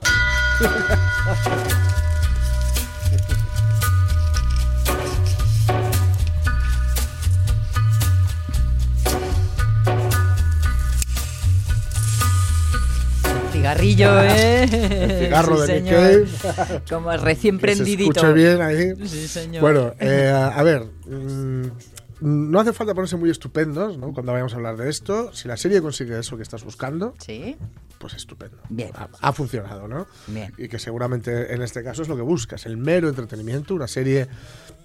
[13.52, 14.64] Cigarrillo, ¿eh?
[14.64, 15.82] El cigarro Sí, de.
[15.84, 16.80] Cave.
[16.88, 18.10] Como recién Que se prendidito.
[18.20, 18.92] escuche bien ahí.
[19.06, 19.60] Sí, señor.
[19.62, 20.84] Bueno, eh, a ver,
[22.20, 24.12] no hace falta ponerse muy estupendos ¿no?
[24.12, 25.32] cuando vayamos a hablar de esto.
[25.34, 27.56] Si la serie consigue eso que estás buscando, Sí,
[27.98, 28.58] pues estupendo.
[28.68, 28.90] Bien.
[28.94, 30.06] Ha, ha funcionado, ¿no?
[30.26, 30.52] Bien.
[30.58, 34.28] Y que seguramente en este caso es lo que buscas, el mero entretenimiento, una serie,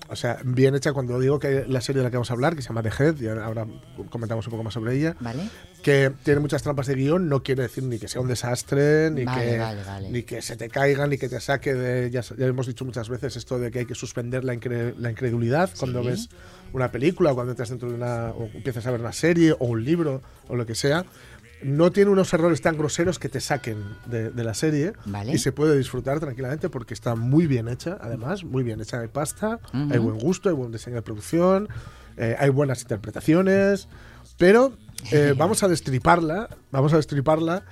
[0.09, 2.55] o sea, bien hecha cuando digo que la serie de la que vamos a hablar,
[2.55, 3.67] que se llama The Head, y ahora
[4.09, 5.43] comentamos un poco más sobre ella, ¿vale?
[5.83, 9.25] que tiene muchas trampas de guion, no quiere decir ni que sea un desastre, ni,
[9.25, 12.11] Vale, que, vale, ni que se te caiga, ni que te saque de...
[12.11, 15.09] Ya, ya hemos dicho muchas veces esto de que hay que suspender la, incre- la
[15.11, 16.29] incredulidad cuando ves
[16.73, 18.29] una película, o cuando entras dentro de una...
[18.29, 21.05] o empiezas a ver una serie, o un libro, o lo que sea.
[21.63, 25.31] no tiene unos errores tan groseros que te saquen de, de la serie Vale.
[25.33, 28.99] y se puede disfrutar tranquilamente porque está muy bien hecha, además, muy bien hecha.
[28.99, 31.69] Hay pasta, hay buen gusto, hay buen diseño de producción,
[32.17, 33.87] eh, hay buenas interpretaciones,
[34.37, 34.73] pero
[35.11, 37.63] eh, vamos a destriparla, vamos a destriparla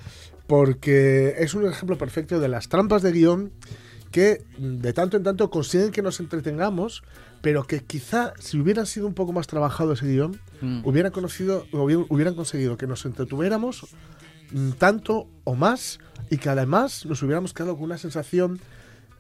[0.48, 3.52] porque es un ejemplo perfecto de las trampas de guion
[4.12, 7.04] que de tanto en tanto consiguen que nos entretengamos,
[7.42, 10.40] pero que quizá si hubieran sido un poco más trabajado ese guion,
[10.84, 13.88] hubieran, conocido, hubi- hubieran conseguido que nos entretuviéramos
[14.52, 18.60] mm, tanto o más y que además nos hubiéramos quedado con una sensación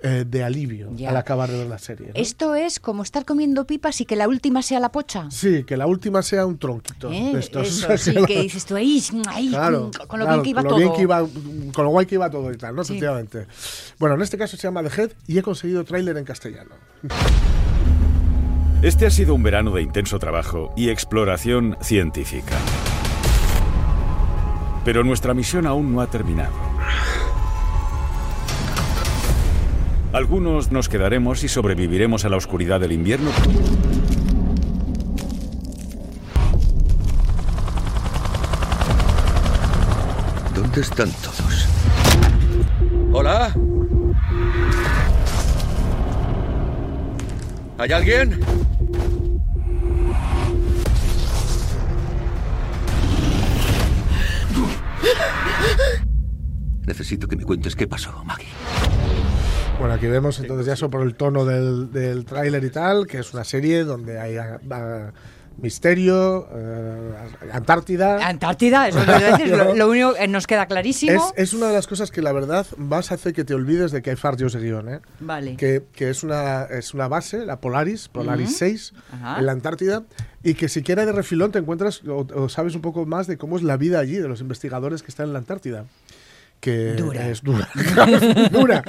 [0.01, 1.09] eh, de alivio Ya.
[1.09, 2.07] al acabar de ver la serie.
[2.07, 2.13] ¿no?
[2.15, 5.29] Esto es como estar comiendo pipas y que la última sea la pocha.
[5.29, 7.11] Sí, que la última sea un tronquito.
[7.11, 7.31] ¿Eh?
[7.33, 7.67] de estos.
[7.67, 10.69] Eso, sí, que dices tú ahí, ahí, Claro, con lo claro, bien que iba con
[10.69, 10.79] todo.
[10.79, 11.27] lo que iba-
[11.73, 12.83] con lo guay que iba todo y tal, ¿no?
[12.85, 12.93] Sí.
[12.93, 13.47] Efectivamente.
[13.97, 16.75] Bueno, en este caso se llama The Head y he conseguido tráiler en castellano.
[18.81, 22.55] Este ha sido un verano de intenso trabajo y exploración científica.
[24.85, 26.53] Pero nuestra misión aún no ha terminado.
[30.13, 33.31] Algunos nos quedaremos y sobreviviremos a la oscuridad del invierno.
[40.55, 41.67] ¿Dónde están todos?
[43.11, 43.53] ¿Hola?
[47.79, 48.37] ¿Hay alguien?
[56.85, 58.49] Necesito que me cuentes qué pasó, Maggie.
[59.79, 63.19] Bueno, aquí vemos entonces ya eso por el tono del, del tráiler y tal, que
[63.19, 64.35] es una serie donde hay
[65.61, 67.13] misterio, eh,
[67.51, 68.25] Antártida.
[68.27, 71.31] Antártida, eso decir, lo- lo único que nos queda clarísimo.
[71.35, 74.01] es una de las cosas que la verdad vas a hacer que te olvides de
[74.01, 74.99] que hay fallos de guion, ¿eh?
[75.19, 75.55] Vale.
[75.57, 79.39] que, que es, una, es una base, la Polaris, Polaris 6, Ajá.
[79.39, 80.03] en la Antártida,
[80.43, 83.57] y que siquiera de refilón te encuentras o, o sabes un poco más de cómo
[83.57, 85.85] es la vida allí, de los investigadores que están en la Antártida.
[86.59, 87.29] Que Dura.
[87.29, 87.69] es dura.
[88.51, 88.83] dura.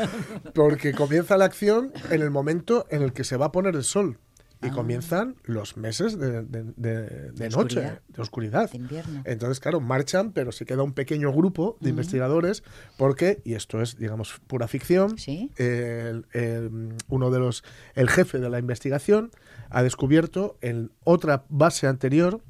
[0.54, 3.84] Porque comienza la acción en el momento en el que se va a poner el
[3.84, 4.18] sol.
[4.62, 4.72] Y Ah.
[4.72, 8.00] comienzan los meses de, de- de- de noche, oscuridad.
[8.08, 8.70] de oscuridad.
[8.70, 9.22] De invierno.
[9.24, 12.62] Entonces, claro, marchan, pero se queda un pequeño grupo de investigadores
[12.98, 15.50] porque, y esto es, digamos, pura ficción, Sí.
[15.56, 19.30] el- el- uno de los, el jefe de la investigación
[19.70, 22.42] ha descubierto en otra base anterior,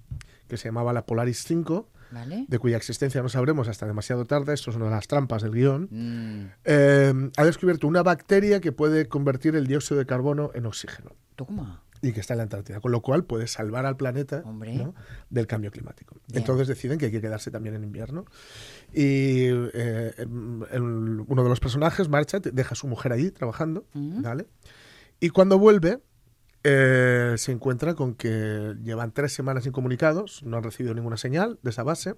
[0.48, 2.44] que se llamaba la Polaris 5, Vale.
[2.48, 5.52] de cuya existencia no sabremos hasta demasiado tarde, esto es una de las trampas del
[5.52, 10.66] guion, Mm, eh, ha descubierto una bacteria que puede convertir el dióxido de carbono en
[10.66, 11.84] oxígeno toma.
[12.02, 14.42] Y que está en la Antártida, con lo cual puede salvar al planeta.
[14.44, 14.94] ¿no?
[15.28, 16.16] del cambio climático.
[16.32, 18.24] Entonces deciden que hay que quedarse también en invierno
[18.92, 23.86] y eh, em, el- uno de los personajes marcha, deja a su mujer allí trabajando,
[23.94, 24.22] Ujú.
[24.22, 24.46] ¿vale?
[25.20, 26.00] Y cuando vuelve
[26.62, 31.70] eh, se encuentra con que llevan tres semanas incomunicados, no han recibido ninguna señal de
[31.70, 32.16] esa base.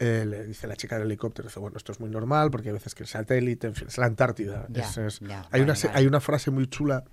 [0.00, 2.74] Eh, le dice la chica del helicóptero, dice, bueno, esto es muy normal porque hay
[2.74, 4.66] veces que el satélite, en fin, es la Antártida.
[4.68, 5.98] Ya, es- es- ya, hay, una, vale, se- vale.
[5.98, 7.04] hay una frase muy chula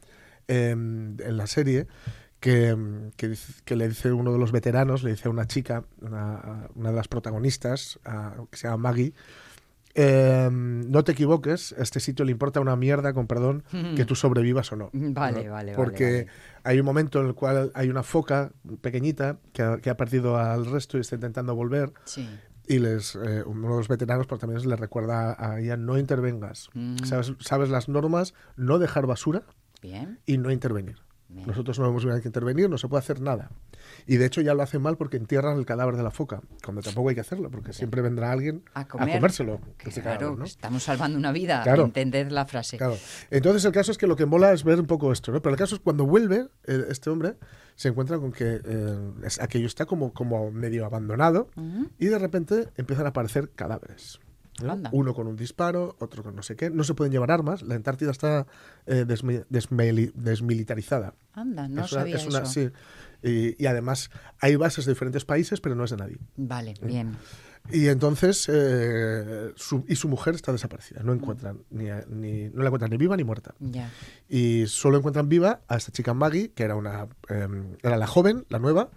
[0.48, 1.88] em, en la serie
[2.40, 6.68] que, em, que, le dice uno de los veteranos, le dice a una chica, una,
[6.76, 9.14] una de las protagonistas, a- que se llama Maggie,
[9.94, 13.64] em, no te equivoques, este sitio le importa una mierda, con perdón,
[13.96, 14.90] que tú sobrevivas o no.
[14.94, 15.52] Vale, ¿no?
[15.52, 16.28] vale, vale, Porque vale.
[16.64, 20.38] hay un momento en el cual hay una foca pequeñita que ha, que ha perdido
[20.38, 22.30] al resto y está intentando volver Sí.
[22.68, 26.70] y les eh, uno de los veteranos por también les recuerda a ella no intervengas
[26.74, 26.98] Mm.
[27.06, 29.44] sabes sabes las normas no dejar basura
[29.86, 30.20] Bien.
[30.26, 31.48] y no intervenir Bien.
[31.48, 33.50] nosotros no hemos que intervenir no se puede hacer nada
[34.06, 36.82] y de hecho ya lo hacen mal porque entierran el cadáver de la foca cuando
[36.84, 39.16] tampoco hay que hacerlo porque siempre vendrá alguien A comer.
[39.16, 40.46] comérselo ese Claro, cadáver, ¿no?
[40.46, 41.64] estamos salvando una vida.
[41.64, 41.92] Claro.
[42.30, 42.78] La frase.
[42.78, 42.96] Claro.
[43.32, 45.42] Entonces el caso es que lo que mola es ver un poco esto, ¿no?
[45.42, 47.36] Pero el caso es cuando vuelve eh, este hombre
[47.76, 49.12] se encuentra con que eh,
[49.42, 51.50] aquello está como, como medio abandonado
[52.00, 54.20] y de repente empiezan a aparecer cadáveres.
[54.92, 56.70] Uno con un disparo, otro con no sé qué.
[56.70, 57.62] No se pueden llevar armas.
[57.62, 58.48] La Antártida está
[58.86, 61.16] eh, desmi- desmili- desmilitarizada.
[61.34, 62.46] Anda, no Es una- sabía es una- eso.
[62.52, 62.70] sí.
[63.22, 66.18] Y, y además hay bases de diferentes países, pero no es de nadie.
[66.38, 67.18] Vale, bien.
[67.72, 71.02] Y entonces, eh, su, y su mujer está desaparecida.
[71.04, 73.90] No encuentran ni, a- ni- no la encuentran ni viva ni muerta Ya.
[74.30, 77.48] y solo encuentran viva a esta chica Maggie, que era una eh,
[77.82, 78.92] era la joven, la nueva.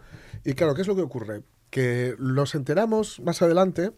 [0.45, 1.43] Y claro, ¿qué es lo que ocurre?
[1.71, 3.93] Que nos enteramos más adelante,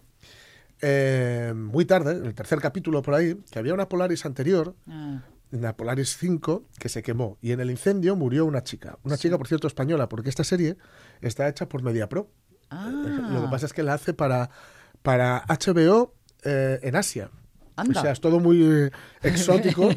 [0.82, 5.20] eh, muy tarde, en el tercer capítulo por ahí, que había una Polaris anterior, Ah,
[5.52, 7.36] una Polaris 5, que se quemó.
[7.40, 8.98] Y en el incendio murió una chica.
[9.02, 10.76] Una chica, por cierto, española, porque esta serie
[11.20, 12.28] está hecha por MediaPro.
[12.70, 12.88] Ah.
[13.32, 14.48] Lo que pasa es que la hace para,
[15.02, 16.14] para HBO
[16.44, 17.30] eh, en Asia.
[17.74, 17.98] Anda.
[17.98, 18.90] O sea, es todo muy eh,
[19.22, 19.88] exótico.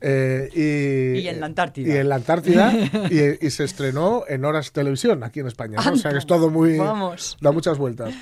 [0.00, 1.94] eh, y, Y en la Antártida.
[1.94, 2.72] Y en la Antártida.
[3.10, 5.78] y, y se estrenó en Horas Televisión, aquí en España.
[5.84, 5.92] ¿no?
[5.92, 6.78] O sea, que es todo muy...
[6.78, 7.36] Vamos.
[7.40, 8.14] Da muchas vueltas.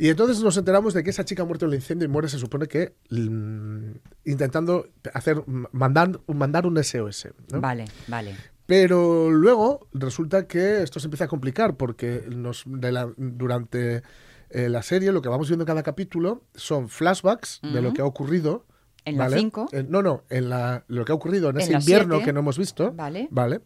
[0.00, 2.28] Y entonces nos enteramos de que esa chica ha muerto en el incendio y muere,
[2.28, 3.90] se supone que mm,
[4.24, 5.42] intentando hacer
[5.72, 7.28] mandar, mandar un SOS.
[7.52, 7.60] ¿no?
[7.60, 8.34] Vale, vale.
[8.64, 14.02] Pero luego resulta que esto se empieza a complicar porque nos, de la- durante
[14.50, 18.00] eh, la serie lo que vamos viendo en cada capítulo son flashbacks de lo que
[18.00, 18.64] ha ocurrido.
[19.04, 19.36] En la ¿vale?
[19.38, 19.68] cinco.
[19.72, 22.26] Eh, no, no, en la, lo que ha ocurrido en, En ese la invierno siete.
[22.26, 22.92] que no hemos visto.
[22.92, 23.28] Vale.
[23.30, 23.60] Vale.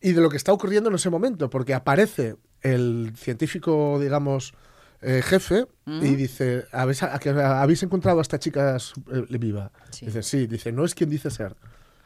[0.00, 4.54] Y de lo que está ocurriendo en ese momento, porque aparece el científico, digamos,
[5.02, 8.76] eh, jefe y dice, ¿Habéis, a- que ¿habéis encontrado a esta chica
[9.12, 9.70] eh, viva?
[9.90, 10.06] Sí.
[10.06, 11.54] Dice, sí, dice, no es quien dice ser.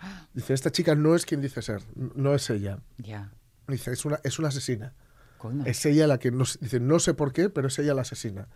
[0.34, 2.78] Dice, esta chica no es quien dice ser, no es ella.
[2.98, 3.30] Ya.
[3.68, 4.92] Dice, es una, es una asesina.
[5.38, 5.64] Coño.
[5.66, 8.46] Es ella la que, no, dice, no sé por qué, pero es ella la asesina.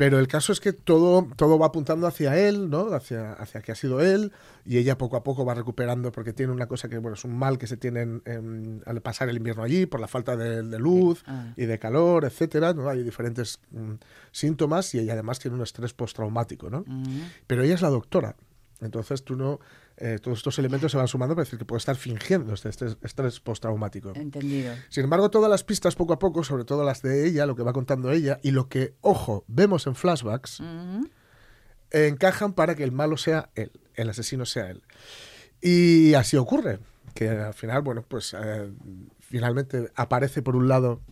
[0.00, 2.94] Pero el caso es que todo, todo va apuntando hacia él, ¿no?
[2.94, 4.32] Hacia, hacia que ha sido él,
[4.64, 7.36] y ella poco a poco va recuperando, porque tiene una cosa que, bueno, es un
[7.36, 10.62] mal que se tiene en- en- al pasar el invierno allí, por la falta de,
[10.62, 11.52] de luz Ah.
[11.54, 12.88] y de calor, etcétera, ¿no?
[12.88, 13.92] Hay diferentes mm,
[14.32, 16.82] síntomas, y ella además tiene un estrés postraumático, ¿no?
[16.86, 17.20] Mm.
[17.46, 18.36] Pero ella es la doctora.
[18.80, 19.60] Entonces tú no.
[19.96, 22.96] eh, todos estos elementos se van sumando para decir que puede estar fingiendo este estrés,
[23.02, 24.12] estrés postraumático.
[24.14, 24.74] Entendido.
[24.88, 27.62] Sin embargo, todas las pistas poco a poco, sobre todo las de ella, lo que
[27.62, 30.60] va contando ella y lo que, ojo, vemos en flashbacks,
[31.90, 34.82] eh, encajan para que el malo sea él, el asesino sea él.
[35.60, 36.78] Y así ocurre,
[37.14, 38.70] que al final, bueno, pues eh,
[39.18, 41.02] finalmente aparece por un lado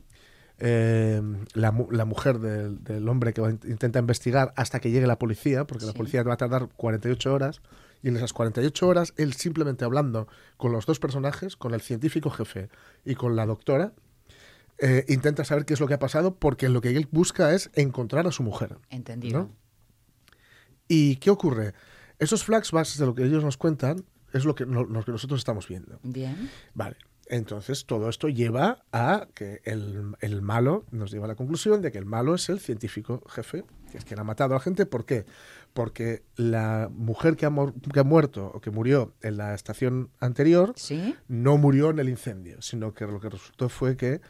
[0.59, 1.23] eh,
[1.55, 5.67] la, la mujer del, del hombre que va intenta investigar hasta que llegue la policía,
[5.67, 7.61] porque la policía va a tardar 48 horas,
[8.03, 12.31] y en esas 48 horas, él simplemente hablando con los dos personajes, con el científico
[12.31, 12.69] jefe
[13.05, 13.93] y con la doctora,
[14.79, 17.71] eh, intenta saber qué es lo que ha pasado, porque lo que él busca es
[17.75, 18.79] encontrar a su mujer.
[18.91, 19.39] Entendido.
[19.39, 19.57] ¿no?
[20.87, 21.75] ¿Y qué ocurre?
[22.19, 25.67] Esos flashbacks de lo que ellos nos cuentan es lo que, lo que nosotros estamos
[25.69, 25.99] viendo.
[26.03, 26.51] Bien.
[26.75, 26.97] Vale.
[27.31, 31.93] Entonces, todo esto lleva a que el, el malo, nos lleva a la conclusión de
[31.93, 34.87] que el malo es el científico jefe, que es quien ha matado a la gente.
[34.87, 35.27] ¿Por qué?
[35.75, 37.51] Porque la mujer que ha,
[37.93, 41.15] que ha muerto o que murió en la estación anterior Sí.
[41.29, 44.21] no murió en el incendio, sino que lo que resultó fue que,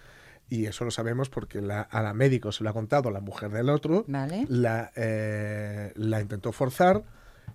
[0.49, 3.51] y eso lo sabemos porque la- a la médico se lo ha contado la mujer
[3.53, 4.45] del otro, Vale.
[4.49, 7.05] la, eh, la intentó forzar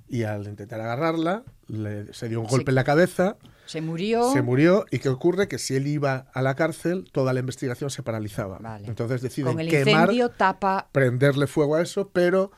[0.07, 3.35] y al intentar agarrarla le- se dio un golpe en la cabeza,
[3.65, 4.31] Se murió.
[4.33, 5.47] se murió y ¿qué ocurre?
[5.47, 8.59] Que si él iba a la cárcel, toda la investigación se paralizaba.
[8.59, 8.87] Vale.
[8.87, 10.89] Entonces deciden Con el quemar, incendio tapa.
[10.91, 12.51] prenderle fuego a eso, pero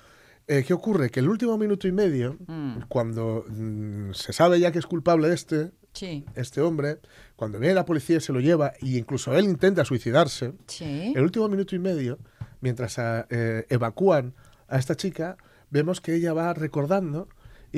[0.47, 1.09] eh, ¿qué ocurre?
[1.09, 2.81] Que el último minuto y medio, Mm.
[2.87, 6.25] cuando mm, se sabe ya que es culpable este, Sí.
[6.35, 6.99] este hombre,
[7.35, 11.13] cuando viene la policía y se lo lleva, y incluso él intenta suicidarse, Sí.
[11.15, 12.19] el último minuto y medio,
[12.61, 14.33] mientras eh, evacúan
[14.67, 15.37] a esta chica,
[15.69, 17.27] vemos que ella va recordando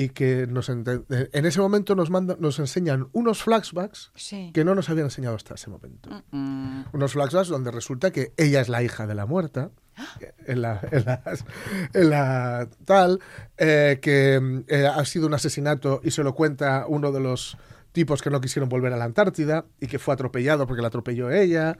[0.00, 4.52] y que nos ente- en ese momento nos, manda, nos enseñan unos flashbacks Sí.
[4.54, 6.08] que no nos habían enseñado hasta ese momento.
[6.92, 9.70] Unos flashbacks donde resulta que ella es la hija de la muerta.
[10.46, 11.22] En la, en la-
[11.92, 13.18] en la tal,
[13.56, 17.56] eh, que eh, ha sido un asesinato y se lo cuenta uno de los
[17.92, 21.30] tipos que no quisieron volver a la Antártida y que fue atropellado porque la atropelló
[21.32, 21.76] ella.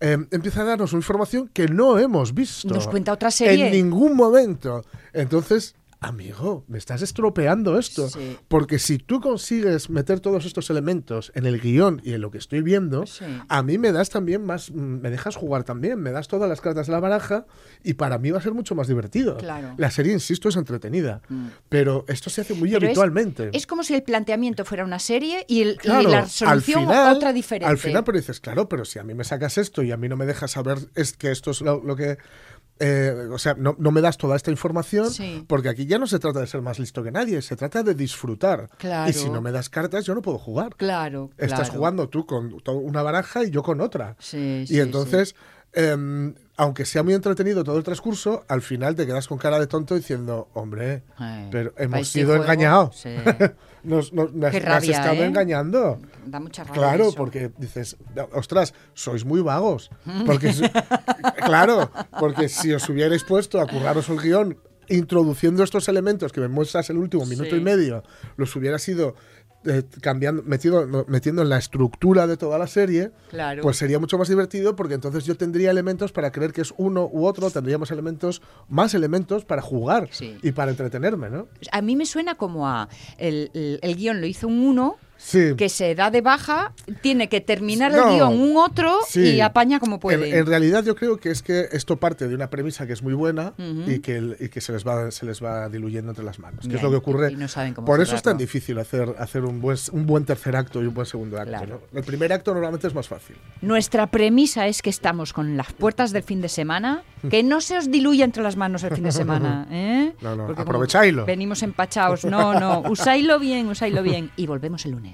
[0.00, 2.68] Eh, empieza a darnos una información que no hemos visto.
[2.72, 3.66] Nos cuenta otra serie.
[3.66, 4.84] En ningún momento.
[5.12, 8.08] Entonces, amigo, me estás estropeando esto.
[8.08, 8.36] Sí.
[8.46, 12.38] Porque si tú consigues meter todos estos elementos en el guion y en lo que
[12.38, 13.24] estoy viendo, Sí.
[13.48, 16.60] a mí me das también más, mm, me dejas jugar también, me das todas las
[16.60, 17.46] cartas de la baraja
[17.82, 19.36] y para mí va a ser mucho más divertido.
[19.38, 19.74] Claro.
[19.76, 21.48] La serie, insisto, es entretenida, Mm.
[21.68, 23.50] pero esto se hace muy Pero habitualmente.
[23.52, 27.16] Es, como si el planteamiento fuera una serie y, el, y la solución al final,
[27.16, 27.66] otra diferente.
[27.70, 30.08] Al final, pero dices, claro, pero si a mí me sacas esto y a mí
[30.08, 32.18] no me dejas saber es que esto es lo, lo que...
[32.80, 35.44] eh, o sea, no, no me das toda esta información, Sí.
[35.48, 37.94] porque aquí ya no se trata de ser más listo que nadie, se trata de
[37.94, 38.70] disfrutar.
[38.78, 39.10] Claro.
[39.10, 40.74] Y si no me das cartas, yo no puedo jugar.
[40.76, 41.74] Claro, Estás claro.
[41.74, 44.16] jugando tú con una baraja y yo con otra.
[44.18, 45.34] Sí, y sí, entonces,
[45.72, 49.66] em, aunque sea muy entretenido todo el transcurso, al final te quedas con cara de
[49.66, 52.96] tonto diciendo, hombre, Ay, pero hemos sido juego, engañados.
[52.96, 53.10] sí.
[53.84, 55.26] nos, has- estado ¿eh?
[55.26, 56.00] engañando.
[56.26, 57.16] Da mucha rabia Claro, eso.
[57.16, 57.96] porque dices,
[58.32, 59.90] ostras, sois muy vagos.
[60.26, 60.64] Porque, si-
[61.44, 64.58] claro, porque si os hubierais puesto a curraros el guion
[64.90, 67.56] introduciendo estos elementos que me muestras el último minuto Sí.
[67.56, 68.02] y medio,
[68.36, 69.14] los hubieras ido
[69.68, 73.62] eh, cambiando, metido, metiendo en la estructura de toda la serie, Claro.
[73.62, 77.08] pues sería mucho más divertido porque entonces yo tendría elementos para creer que es uno
[77.12, 80.36] u otro, tendríamos elementos, más elementos para jugar Sí.
[80.42, 81.48] y para entretenerme, ¿no?
[81.72, 82.88] A mí me suena como a.
[83.18, 84.96] El, el- el guion lo hizo un uno.
[85.18, 85.54] Sí.
[85.56, 88.08] Que se da de baja, tiene que terminar No.
[88.08, 89.20] el guion un otro Sí.
[89.34, 90.30] y apaña como puede.
[90.30, 93.02] En, en realidad yo creo que es que esto parte de una premisa que es
[93.02, 96.24] muy buena y, que, el- y que se les va se les va diluyendo entre
[96.24, 96.66] las manos.
[96.68, 97.32] Que es lo que ocurre.
[97.32, 100.24] y no saben cómo Por eso es tan difícil hacer, hacer un, buen, un buen
[100.24, 101.50] tercer acto y un buen segundo acto.
[101.50, 101.80] Claro.
[101.92, 101.98] ¿no?
[101.98, 103.36] El primer acto normalmente es más fácil.
[103.60, 107.76] Nuestra premisa es que estamos con las puertas del fin de semana Que no se
[107.76, 109.66] os diluya entre las manos el fin de semana.
[109.72, 110.14] ¿eh?
[110.22, 111.26] No, no, Porque como aprovechadlo.
[111.26, 112.24] Venimos empachados.
[112.24, 112.80] No, no.
[112.90, 114.30] Usáislo bien, usáislo bien.
[114.36, 115.07] Y volvemos el lunes.